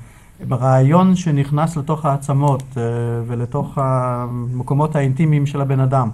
הרעיון 0.49 1.15
שנכנס 1.15 1.77
לתוך 1.77 2.05
העצמות 2.05 2.63
אה, 2.77 2.83
ולתוך 3.27 3.77
המקומות 3.77 4.95
האינטימיים 4.95 5.45
של 5.45 5.61
הבן 5.61 5.79
אדם. 5.79 6.09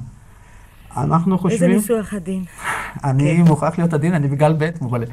אנחנו 0.98 1.36
איזה 1.36 1.42
חושבים... 1.42 1.72
ניסוח 1.72 2.14
עדין. 2.14 2.44
אני 3.04 3.38
כן. 3.38 3.42
מוכרח 3.42 3.78
להיות 3.78 3.94
עדין, 3.94 4.14
אני 4.14 4.28
בגל 4.28 4.56
ב' 4.58 4.70
מובלט. 4.82 5.10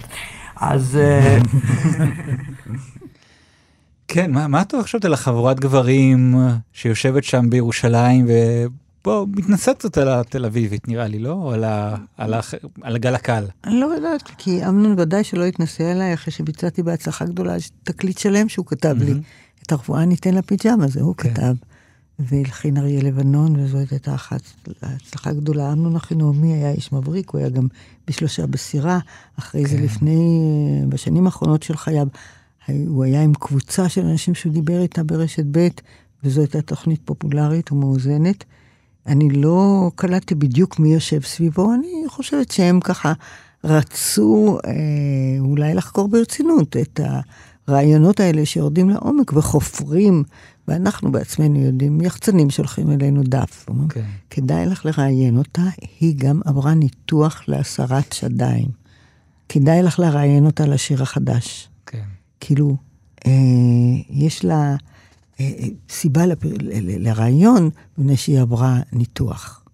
אז... 0.57 0.99
כן, 4.09 4.31
מה, 4.33 4.49
מה 4.49 4.63
אתה 4.63 4.83
חושבת 4.83 5.05
על 5.05 5.13
החבורת 5.13 5.61
גברים 5.61 6.35
שיושבת 6.73 7.25
שם 7.25 7.51
בירושלים 7.51 8.27
ובוא, 9.09 9.27
מתנשאת 9.37 9.79
קצת 9.79 9.99
על 9.99 10.09
התל 10.09 10.45
אביבית, 10.45 10.89
נראה 10.89 11.07
לי, 11.07 11.19
לא? 11.19 11.33
או 11.33 11.53
על, 11.53 11.65
ה, 11.65 11.97
על, 12.17 12.35
ה, 12.35 12.41
על 12.83 12.95
הגל 12.95 13.15
הקל. 13.15 13.45
אני 13.65 13.81
לא 13.81 13.87
יודעת, 13.87 14.23
כי 14.39 14.67
אמנון 14.69 14.95
ודאי 14.99 15.25
שלא 15.25 15.45
התנסה 15.45 15.91
עליי 15.93 16.15
אחרי 16.15 16.33
שביצעתי 16.33 16.83
בהצלחה 16.83 17.25
גדולה, 17.25 17.57
תקליט 17.83 18.19
שלם 18.19 18.49
שהוא 18.49 18.67
כתב 18.67 18.97
לי. 19.01 19.15
את 19.63 19.73
הרפואה 19.73 20.05
ניתן 20.05 20.35
לפיג'מה, 20.35 20.89
זה 20.89 21.01
הוא 21.01 21.15
כתב. 21.17 21.55
והלחין 22.19 22.77
אריה 22.77 23.03
לבנון, 23.03 23.57
וזאת 23.57 23.91
הייתה 23.91 24.15
אחת 24.15 24.41
הצלחה 24.83 25.33
גדולה. 25.33 25.73
אמנון 25.73 25.97
אחינועמי 25.97 26.53
היה 26.53 26.71
איש 26.71 26.93
מבריק, 26.93 27.31
הוא 27.31 27.39
היה 27.39 27.49
גם 27.49 27.67
בשלושה 28.07 28.47
בסירה. 28.47 28.99
אחרי 29.39 29.67
זה 29.67 29.77
לפני, 29.81 30.41
אה, 30.83 30.87
בשנים 30.87 31.27
האחרונות 31.27 31.63
של 31.63 31.77
חייו, 31.77 32.07
הוא 32.87 33.05
היה 33.05 33.23
עם 33.23 33.35
קבוצה 33.35 33.89
של 33.89 34.07
אנשים 34.07 34.35
שהוא 34.35 34.53
דיבר 34.53 34.81
איתה 34.81 35.03
ברשת 35.03 35.45
ב', 35.51 35.69
וזו 36.25 36.41
הייתה 36.41 36.63
תוכנית 36.63 37.01
פופולרית 37.05 37.73
ומאוזנת. 37.73 38.45
אני 39.09 39.31
לא 39.31 39.91
קלטתי 39.95 40.35
בדיוק 40.35 40.79
מי 40.79 40.95
יושב 40.95 41.23
סביבו, 41.23 41.75
אני 41.75 42.05
חושבת 42.09 42.51
שהם 42.51 42.81
ככה 42.81 43.13
רצו 43.65 44.59
אה, 44.67 44.73
אולי 45.41 45.75
לחקור 45.75 46.09
ברצינות 46.09 46.77
את 46.77 47.01
הרעיונות 47.69 48.21
האלה 48.21 48.47
שיורדים 48.47 48.91
לעומק 48.91 49.33
וחופרים, 49.33 50.25
ואנחנו 50.69 51.13
בעצמנו 51.13 51.61
יודעים, 51.61 52.01
יחצנים 52.01 52.51
שולחים 52.51 52.91
אלינו 52.91 53.23
דף. 53.23 53.67
Okay. 53.69 53.93
כן. 53.93 54.05
כדאי 54.31 54.67
לך 54.67 54.87
לראיין 54.87 55.39
אותה, 55.39 55.63
היא 56.01 56.15
גם 56.19 56.41
עברה 56.45 56.75
ניתוח 56.75 57.43
להסרת 57.49 58.13
שדיים. 58.13 58.69
כדאי 59.49 59.83
לך 59.83 59.99
לראיין 59.99 60.47
אותה 60.47 60.67
לשיר 60.67 61.03
החדש. 61.03 61.69
כן. 61.87 62.05
כאילו, 62.41 62.77
אה, 63.27 63.33
יש 64.11 64.45
לה 64.45 64.77
סיבה 65.91 66.27
לפ... 66.27 66.45
ל- 66.45 67.09
לרעיון, 67.09 67.71
מפני 67.99 68.17
שהיא 68.17 68.41
עברה 68.41 68.81
ניתוח. 68.93 69.65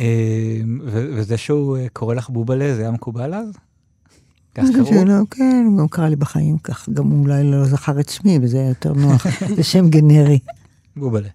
אה, 0.00 0.60
וזה 0.86 1.36
שהוא 1.36 1.76
אה, 1.76 1.86
קורא 1.92 2.14
לך 2.14 2.30
בובלה, 2.30 2.74
זה 2.74 2.80
היה 2.82 2.90
מקובל 2.90 3.34
אז? 3.34 3.48
כך 4.54 4.64
קראו? 4.74 4.86
שלא, 4.86 5.14
כן, 5.30 5.64
הוא 5.66 5.78
גם 5.78 5.88
קרא 5.88 6.08
לי 6.08 6.16
בחיים 6.16 6.58
כך, 6.58 6.88
גם 6.88 7.06
הוא 7.10 7.20
אולי 7.20 7.44
לא 7.50 7.64
זכר 7.64 8.00
את 8.00 8.08
שמי, 8.08 8.38
וזה 8.42 8.58
היה 8.58 8.68
יותר 8.68 8.92
נוח. 8.92 9.26
זה 9.56 9.62
שם 9.62 9.88
גנרי. 9.88 10.38
בובלה. 10.96 11.28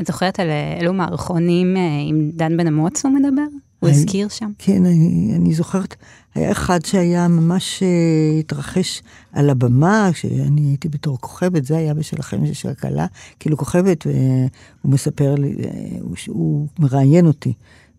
את 0.00 0.06
זוכרת 0.06 0.40
על 0.40 0.50
אה, 0.50 0.76
אילו 0.80 0.92
מערכונים 0.92 1.76
אה, 1.76 2.00
עם 2.08 2.30
דן 2.34 2.56
בן 2.56 2.66
אמוץ 2.66 3.04
הוא 3.04 3.12
מדבר? 3.14 3.42
הוא 3.84 3.90
אני- 3.90 3.98
הזכיר 3.98 4.28
שם. 4.28 4.50
כן, 4.58 4.86
אני, 4.86 5.32
אני 5.36 5.54
זוכרת, 5.54 5.94
היה 6.34 6.52
אחד 6.52 6.84
שהיה 6.84 7.28
ממש 7.28 7.82
uh, 7.82 8.40
התרחש 8.40 9.02
על 9.32 9.50
הבמה, 9.50 10.08
כשאני 10.12 10.60
הייתי 10.60 10.88
בתור 10.88 11.18
כוכבת, 11.20 11.64
זה 11.64 11.76
היה 11.76 11.94
בשלכם 11.94 12.54
של 12.54 12.68
הכלה, 12.68 13.06
כאילו 13.40 13.56
כוכבת, 13.56 14.06
והוא 14.06 14.92
מספר 14.92 15.34
לי, 15.34 15.54
אה, 15.64 15.70
הוא, 16.00 16.16
הוא 16.28 16.66
מראיין 16.78 17.26
אותי. 17.26 17.52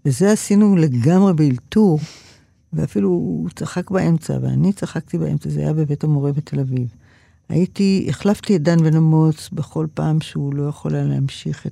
וזה 0.05 0.31
עשינו 0.31 0.75
לגמרי 0.75 1.33
באלתור, 1.33 1.99
ואפילו 2.73 3.09
הוא 3.09 3.49
צחק 3.55 3.91
באמצע, 3.91 4.37
ואני 4.41 4.73
צחקתי 4.73 5.17
באמצע, 5.17 5.49
זה 5.49 5.59
היה 5.59 5.73
בבית 5.73 6.03
המורה 6.03 6.31
בתל 6.31 6.59
אביב. 6.59 6.87
הייתי, 7.49 8.05
החלפתי 8.09 8.55
את 8.55 8.61
דן 8.61 8.77
בן 8.83 8.95
אמוץ 8.95 9.49
בכל 9.53 9.87
פעם 9.93 10.21
שהוא 10.21 10.53
לא 10.55 10.63
יכול 10.69 10.95
היה 10.95 11.03
להמשיך 11.03 11.67
את, 11.67 11.71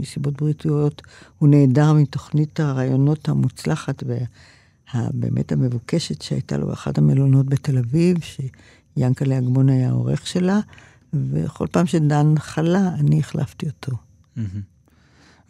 מסיבות 0.00 0.34
בריאותיות. 0.34 1.02
הוא 1.38 1.48
נעדר 1.48 1.92
מתוכנית 1.92 2.60
הרעיונות 2.60 3.28
המוצלחת 3.28 4.04
והבאמת 4.94 5.52
המבוקשת 5.52 6.22
שהייתה 6.22 6.56
לו 6.56 6.66
באחד 6.66 6.98
המלונות 6.98 7.46
בתל 7.46 7.78
אביב, 7.78 8.16
שיאנקלה 8.20 9.38
אגמון 9.38 9.68
היה 9.68 9.88
העורך 9.88 10.26
שלה, 10.26 10.60
וכל 11.12 11.66
פעם 11.70 11.86
שדן 11.86 12.34
חלה, 12.38 12.88
אני 12.88 13.18
החלפתי 13.18 13.66
אותו. 13.66 13.92
מהמם. 14.36 14.70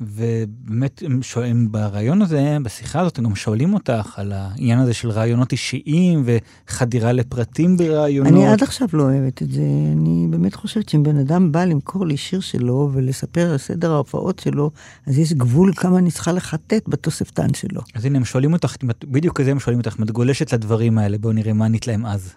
ובאמת, 0.01 1.03
הם 1.07 1.23
שואלים, 1.23 1.73
ברעיון 1.73 2.23
הזה, 2.23 2.57
בשיחה 2.63 3.01
הזאת, 3.01 3.19
הם 3.19 3.25
גם 3.25 3.35
שואלים 3.35 3.75
אותך 3.75 4.19
על 4.19 4.33
העניין 4.33 4.79
הזה 4.79 4.95
של 4.95 5.11
רעיונות 5.11 5.53
אישיים 5.53 6.25
וחדירה 6.25 7.13
לפרטים 7.13 7.77
ברעיונות. 7.77 8.33
אני 8.33 8.47
עד 8.47 8.63
עכשיו 8.63 8.89
לא 8.93 9.03
אוהבת 9.03 9.43
את 9.43 9.51
זה. 9.51 9.63
אני 9.93 10.27
באמת 10.31 10.55
חושבת 10.55 10.89
שאם 10.89 11.03
בן 11.03 11.17
אדם 11.17 11.53
בא 11.53 11.65
למכור 11.65 12.07
לי 12.07 12.17
שיר 12.17 12.41
שלו 12.41 12.91
ולספר 12.93 13.51
על 13.51 13.59
סדר 13.59 13.93
ההופעות 13.93 14.39
שלו, 14.39 14.71
אז 15.07 15.19
יש 15.19 15.33
גבול 15.33 15.73
כמה 15.77 15.99
אני 15.99 16.11
צריכה 16.11 16.33
לחטט 16.33 16.89
בתוספתן 16.89 17.55
שלו. 17.55 17.81
אז 17.95 18.05
הנה, 18.05 18.19
הם 18.19 18.25
שואלים 18.25 18.53
אותך, 18.53 18.77
בדיוק 19.05 19.41
כזה 19.41 19.51
הם 19.51 19.61
שואלים 19.61 19.79
אותך, 19.81 19.97
אם 19.99 20.05
את 20.05 20.11
גולשת 20.11 20.53
לדברים 20.53 20.99
האלה, 20.99 21.19
בואו 21.19 21.33
נראה 21.33 21.53
מה 21.53 21.65
ענית 21.65 21.87
להם 21.87 22.07
אז. 22.07 22.33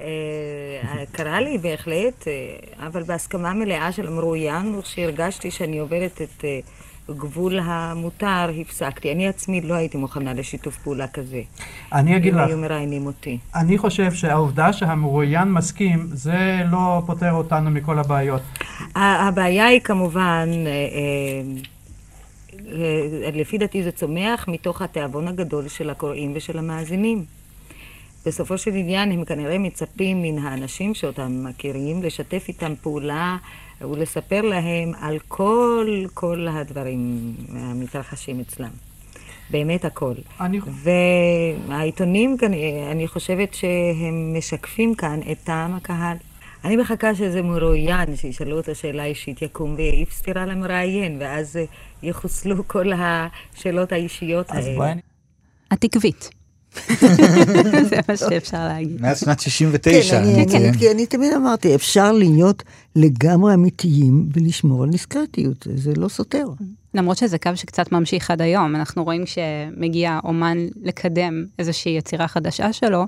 אה, 0.00 1.04
קרה 1.12 1.40
לי 1.40 1.58
בהחלט, 1.58 2.28
אה, 2.28 2.86
אבל 2.86 3.02
בהסכמה 3.02 3.54
מלאה 3.54 3.92
של 3.92 4.06
המרואיין, 4.06 4.74
וכשהרגשתי 4.74 5.50
שאני 5.50 5.78
עוברת 5.78 6.22
את 6.22 6.44
אה, 6.44 6.58
גבול 7.10 7.58
המותר, 7.62 8.50
הפסקתי. 8.60 9.12
אני 9.12 9.28
עצמי 9.28 9.60
לא 9.60 9.74
הייתי 9.74 9.98
מוכנה 9.98 10.34
לשיתוף 10.34 10.78
פעולה 10.78 11.06
כזה. 11.06 11.40
אני 11.92 12.16
אגיד 12.16 12.34
לך, 12.34 12.48
היו 12.48 12.58
מראיינים 12.58 13.06
אותי. 13.06 13.38
אני 13.54 13.78
חושב 13.78 14.12
שהעובדה 14.12 14.72
שהמרואיין 14.72 15.52
מסכים, 15.52 16.06
זה 16.12 16.62
לא 16.70 17.02
פותר 17.06 17.32
אותנו 17.32 17.70
מכל 17.70 17.98
הבעיות. 17.98 18.42
הבעיה 18.94 19.66
היא 19.66 19.80
כמובן, 19.80 20.48
לפי 23.32 23.58
דעתי 23.58 23.82
זה 23.82 23.92
צומח 23.92 24.48
מתוך 24.48 24.82
התיאבון 24.82 25.28
הגדול 25.28 25.68
של 25.68 25.90
הקוראים 25.90 26.32
ושל 26.34 26.58
המאזינים. 26.58 27.24
בסופו 28.26 28.58
של 28.58 28.74
עניין 28.74 29.12
הם 29.12 29.24
כנראה 29.24 29.58
מצפים 29.58 30.22
מן 30.22 30.38
האנשים 30.38 30.94
שאותם 30.94 31.44
מכירים 31.44 32.02
לשתף 32.02 32.44
איתם 32.48 32.74
פעולה 32.82 33.36
ולספר 33.80 34.42
להם 34.42 34.92
על 35.00 35.18
כל, 35.28 36.04
כל 36.14 36.46
הדברים 36.50 37.34
המתרחשים 37.52 38.40
אצלם. 38.40 38.70
באמת 39.50 39.84
הכל. 39.84 40.14
אני... 40.40 40.60
והעיתונים, 41.68 42.36
אני 42.90 43.08
חושבת 43.08 43.54
שהם 43.54 44.34
משקפים 44.38 44.94
כאן 44.94 45.20
את 45.32 45.38
טעם 45.44 45.74
הקהל. 45.74 46.16
אני 46.64 46.76
מחכה 46.76 47.14
שאיזה 47.14 47.42
מרואיין, 47.42 48.16
שישאלו 48.16 48.56
אותו 48.56 48.74
שאלה 48.74 49.04
אישית, 49.04 49.42
יקום 49.42 49.74
ויעיף 49.76 50.12
סטירה 50.12 50.46
למראיין, 50.46 51.16
ואז 51.20 51.58
יחוסלו 52.02 52.68
כל 52.68 52.92
השאלות 52.92 53.92
האישיות 53.92 54.50
אז 54.50 54.66
האלה. 54.66 54.76
בואי 54.76 54.92
אני... 54.92 55.00
את 55.72 55.84
עקבית. 55.84 56.35
זה 57.90 57.96
מה 58.08 58.16
שאפשר 58.16 58.68
להגיד. 58.68 59.00
מאז 59.00 59.20
שנת 59.20 59.40
69. 59.40 59.90
כן, 59.92 60.22
אציין. 60.42 60.64
אני, 60.64 60.78
כי 60.78 60.90
אני 60.90 61.06
תמיד 61.06 61.32
אמרתי, 61.32 61.74
אפשר 61.74 62.12
להיות 62.12 62.62
לגמרי 62.96 63.54
אמיתיים 63.54 64.28
ולשמור 64.32 64.82
על 64.82 64.90
דיסקרטיות, 64.90 65.66
זה, 65.74 65.92
לא 65.96 66.08
סותר. 66.08 66.46
למרות 66.94 67.16
שזה 67.16 67.38
קו 67.38 67.50
שקצת 67.54 67.92
ממשיך 67.92 68.30
עד 68.30 68.42
היום, 68.42 68.76
אנחנו 68.76 69.04
רואים 69.04 69.24
כשמגיע 69.24 70.18
אומן 70.24 70.58
לקדם 70.82 71.44
איזושהי 71.58 71.92
יצירה 71.92 72.28
חדשה 72.28 72.72
שלו, 72.72 73.06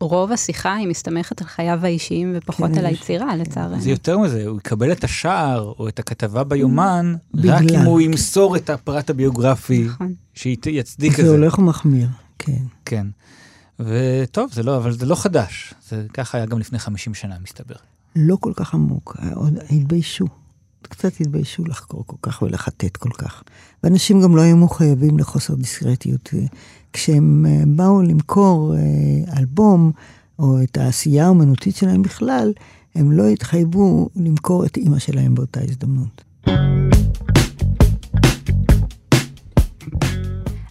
רוב 0.00 0.32
השיחה 0.32 0.74
היא 0.74 0.88
מסתמכת 0.88 1.40
על 1.40 1.46
חייו 1.46 1.78
האישיים 1.82 2.32
ופחות 2.36 2.70
כן, 2.70 2.78
על 2.78 2.86
היצירה, 2.86 3.36
לצערנו. 3.36 3.80
זה 3.80 3.90
יותר 3.90 4.18
מזה, 4.18 4.46
הוא 4.46 4.58
יקבל 4.58 4.92
את 4.92 5.04
השער 5.04 5.72
או 5.78 5.88
את 5.88 5.98
הכתבה 5.98 6.44
ביומן. 6.44 7.14
רק 7.44 7.62
אם 7.74 7.80
הוא 7.80 8.00
ימסור 8.00 8.56
את 8.56 8.70
הפרט 8.70 9.10
הביוגרפי 9.10 9.88
שיצדיק 10.34 11.12
את 11.12 11.16
זה 11.16 11.30
זה. 11.30 11.30
הולך 11.30 11.58
ומחמיר, 11.58 12.08
כן. 12.46 12.62
כן. 12.84 13.06
וטוב, 13.80 14.52
זה 14.52 14.62
לא, 14.62 14.76
אבל 14.76 14.92
זה 14.92 15.06
לא 15.06 15.14
חדש. 15.14 15.74
זה 15.88 16.06
ככה 16.14 16.38
היה 16.38 16.46
גם 16.46 16.58
לפני 16.58 16.78
50 16.78 17.14
שנה, 17.14 17.36
מסתבר. 17.42 17.74
לא 18.16 18.36
כל 18.40 18.52
כך 18.56 18.74
עמוק, 18.74 19.16
עוד 19.34 19.58
התביישו. 19.70 20.26
קצת 20.82 21.20
התביישו 21.20 21.64
לחקור 21.64 22.04
כל 22.06 22.16
כך 22.22 22.42
ולחטט 22.42 22.96
כל 22.96 23.10
כך. 23.10 23.42
ואנשים 23.82 24.20
גם 24.20 24.36
לא 24.36 24.42
היו 24.42 24.56
מחויבים 24.56 25.18
לחוסר 25.18 25.54
דיסקרטיות. 25.54 26.30
כשהם 26.92 27.46
אה, 27.48 27.62
באו 27.66 28.02
למכור 28.02 28.74
אה, 28.76 29.38
אלבום, 29.38 29.92
או 30.38 30.62
את 30.62 30.76
העשייה 30.76 31.26
האומנותית 31.26 31.76
שלהם 31.76 32.02
בכלל, 32.02 32.52
הם 32.94 33.12
לא 33.12 33.26
התחייבו 33.26 34.08
למכור 34.16 34.66
את 34.66 34.76
אימא 34.76 34.98
שלהם 34.98 35.34
באותה 35.34 35.60
הזדמנות. 35.60 36.24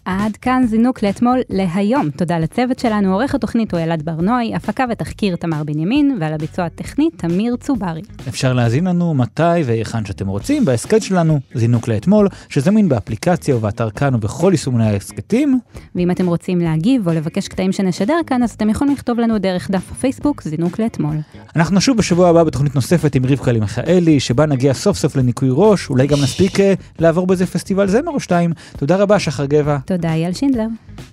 עד 0.06 0.38
כאן 0.38 0.64
זינוק 0.68 1.04
לאתמול 1.04 1.40
להיום. 1.50 2.10
תודה 2.10 2.40
לצוות 2.40 2.80
שלנו, 2.80 3.14
עורך 3.14 3.36
התוכנית 3.36 3.74
הוא 3.74 3.80
אלעד 3.80 4.06
ברנועי, 4.06 4.56
הפקה 4.56 4.86
ותחקיר 4.92 5.36
תמר 5.36 5.64
בנימין, 5.64 6.18
ועל 6.20 6.34
הביצוע 6.34 6.66
הטכני 6.66 7.10
תמיר 7.18 7.56
צוברי. 7.56 8.02
אפשר 8.28 8.54
להזין 8.54 8.88
לנו 8.88 9.14
מתי 9.14 9.64
והיכן 9.66 10.06
שאתם 10.06 10.28
רוצים 10.28 10.66
בהסכת 10.66 11.02
שלנו, 11.02 11.40
זינוק 11.54 11.88
לאתמול, 11.88 12.28
שזמין 12.50 12.90
באפליקציה 12.90 13.56
ובאתר 13.56 13.90
כאן 13.90 14.16
ובכל 14.16 14.50
יישומוני 14.52 14.86
ההסכתים. 14.86 15.60
ואם 15.96 16.12
אתם 16.12 16.28
רוצים 16.28 16.60
להגיב 16.60 17.08
או 17.08 17.14
לבקש 17.14 17.48
קטעים 17.48 17.72
שנשדר 17.72 18.18
כאן, 18.28 18.44
אז 18.44 18.52
אתם 18.52 18.70
יכולים 18.70 18.94
לכתוב 18.94 19.20
לנו 19.20 19.38
דרך 19.38 19.72
דף 19.72 19.92
הפייסבוק 19.92 20.42
זינוק 20.44 20.80
לאתמול. 20.80 21.16
אנחנו 21.56 21.76
נשוב 21.76 21.98
בשבוע 21.98 22.30
הבא 22.30 22.44
בתוכנית 22.44 22.76
נוספת 22.76 23.16
עם 23.16 23.26
רבקה 23.26 23.54
מיכאלי, 23.54 24.20
שבה 24.20 24.46
נגיע 24.46 24.74
סוף 24.74 24.98
סוף 24.98 25.16
לניקוי 25.16 25.50
ראש, 25.52 25.90
אולי 25.90 26.08
גם 26.08 26.18
נספיק 26.24 26.60
אה, 26.60 26.74
לעבור 27.00 27.28
באיזה 27.28 27.46
פסטיבל 27.46 27.88
זמר 27.88 28.12
או 28.12 28.20
שתיים. 28.20 28.54
תודה 28.78 28.96
רבה, 28.96 29.20
שחר 29.20 29.46
גבע. 29.46 29.78
תודה, 29.96 30.14
אייל 30.14 30.34
שינדלר. 30.34 30.66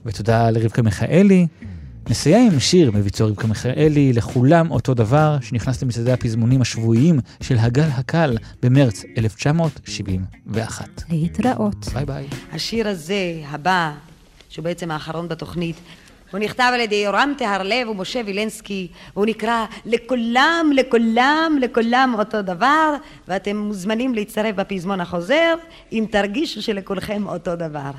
ותודה 0.06 0.50
לרבקה 0.50 0.82
מיכאלי. 0.82 1.46
נסיים 2.10 2.52
עם 2.52 2.60
שיר 2.60 2.90
מביצוע 2.90 3.28
רבקה 3.28 3.46
מיכאלי, 3.46 4.12
לכולם 4.12 4.70
אותו 4.70 4.94
דבר, 4.94 5.36
שנכנס 5.40 5.82
למצעדי 5.82 6.12
הפזמונים 6.12 6.60
השבועיים 6.60 7.20
של 7.42 7.58
הגל 7.58 7.88
הקל 7.94 8.36
במרץ 8.62 9.04
1971. 9.18 10.88
להתראות. 11.10 11.88
ביי 11.94 12.04
ביי. 12.04 12.26
השיר 12.52 12.88
הזה, 12.88 13.40
הבא, 13.48 13.92
שהוא 14.48 14.64
בעצם 14.64 14.90
האחרון 14.90 15.28
בתוכנית, 15.28 15.76
הוא 16.30 16.40
נכתב 16.40 16.70
על 16.74 16.80
ידי 16.80 16.94
יורם 16.94 17.32
טהרלב 17.38 17.88
ומשה 17.88 18.20
וילנסקי, 18.26 18.88
והוא 19.14 19.26
נקרא 19.26 19.64
לכולם, 19.86 20.70
לכולם, 20.74 21.58
לכולם 21.60 22.14
אותו 22.18 22.42
דבר, 22.42 22.94
ואתם 23.28 23.56
מוזמנים 23.56 24.14
להצטרף 24.14 24.54
בפזמון 24.54 25.00
החוזר, 25.00 25.54
אם 25.92 26.04
תרגישו 26.10 26.62
שלכולכם 26.62 27.26
אותו 27.26 27.56
דבר. 27.56 27.90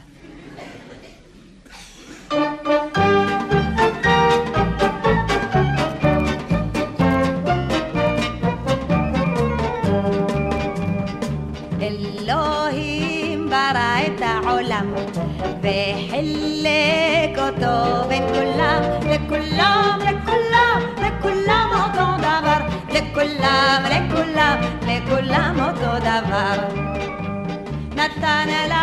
אלוהים 11.81 13.49
ברא 13.49 13.97
את 14.07 14.21
העולם 14.21 14.93
וחילק 15.61 17.37
אותו 17.37 18.07
בין 18.09 18.23
כולם 18.33 18.81
לכולם, 19.09 19.99
לכולם, 20.01 20.81
לכולם 20.97 21.69
אותו 21.73 22.17
דבר 22.17 22.83
לכולם, 22.89 23.83
לכולם, 23.85 24.57
לכולם 24.87 25.55
אותו 25.59 25.99
דבר 25.99 26.57
נתן 27.95 28.47
אליו 28.49 28.82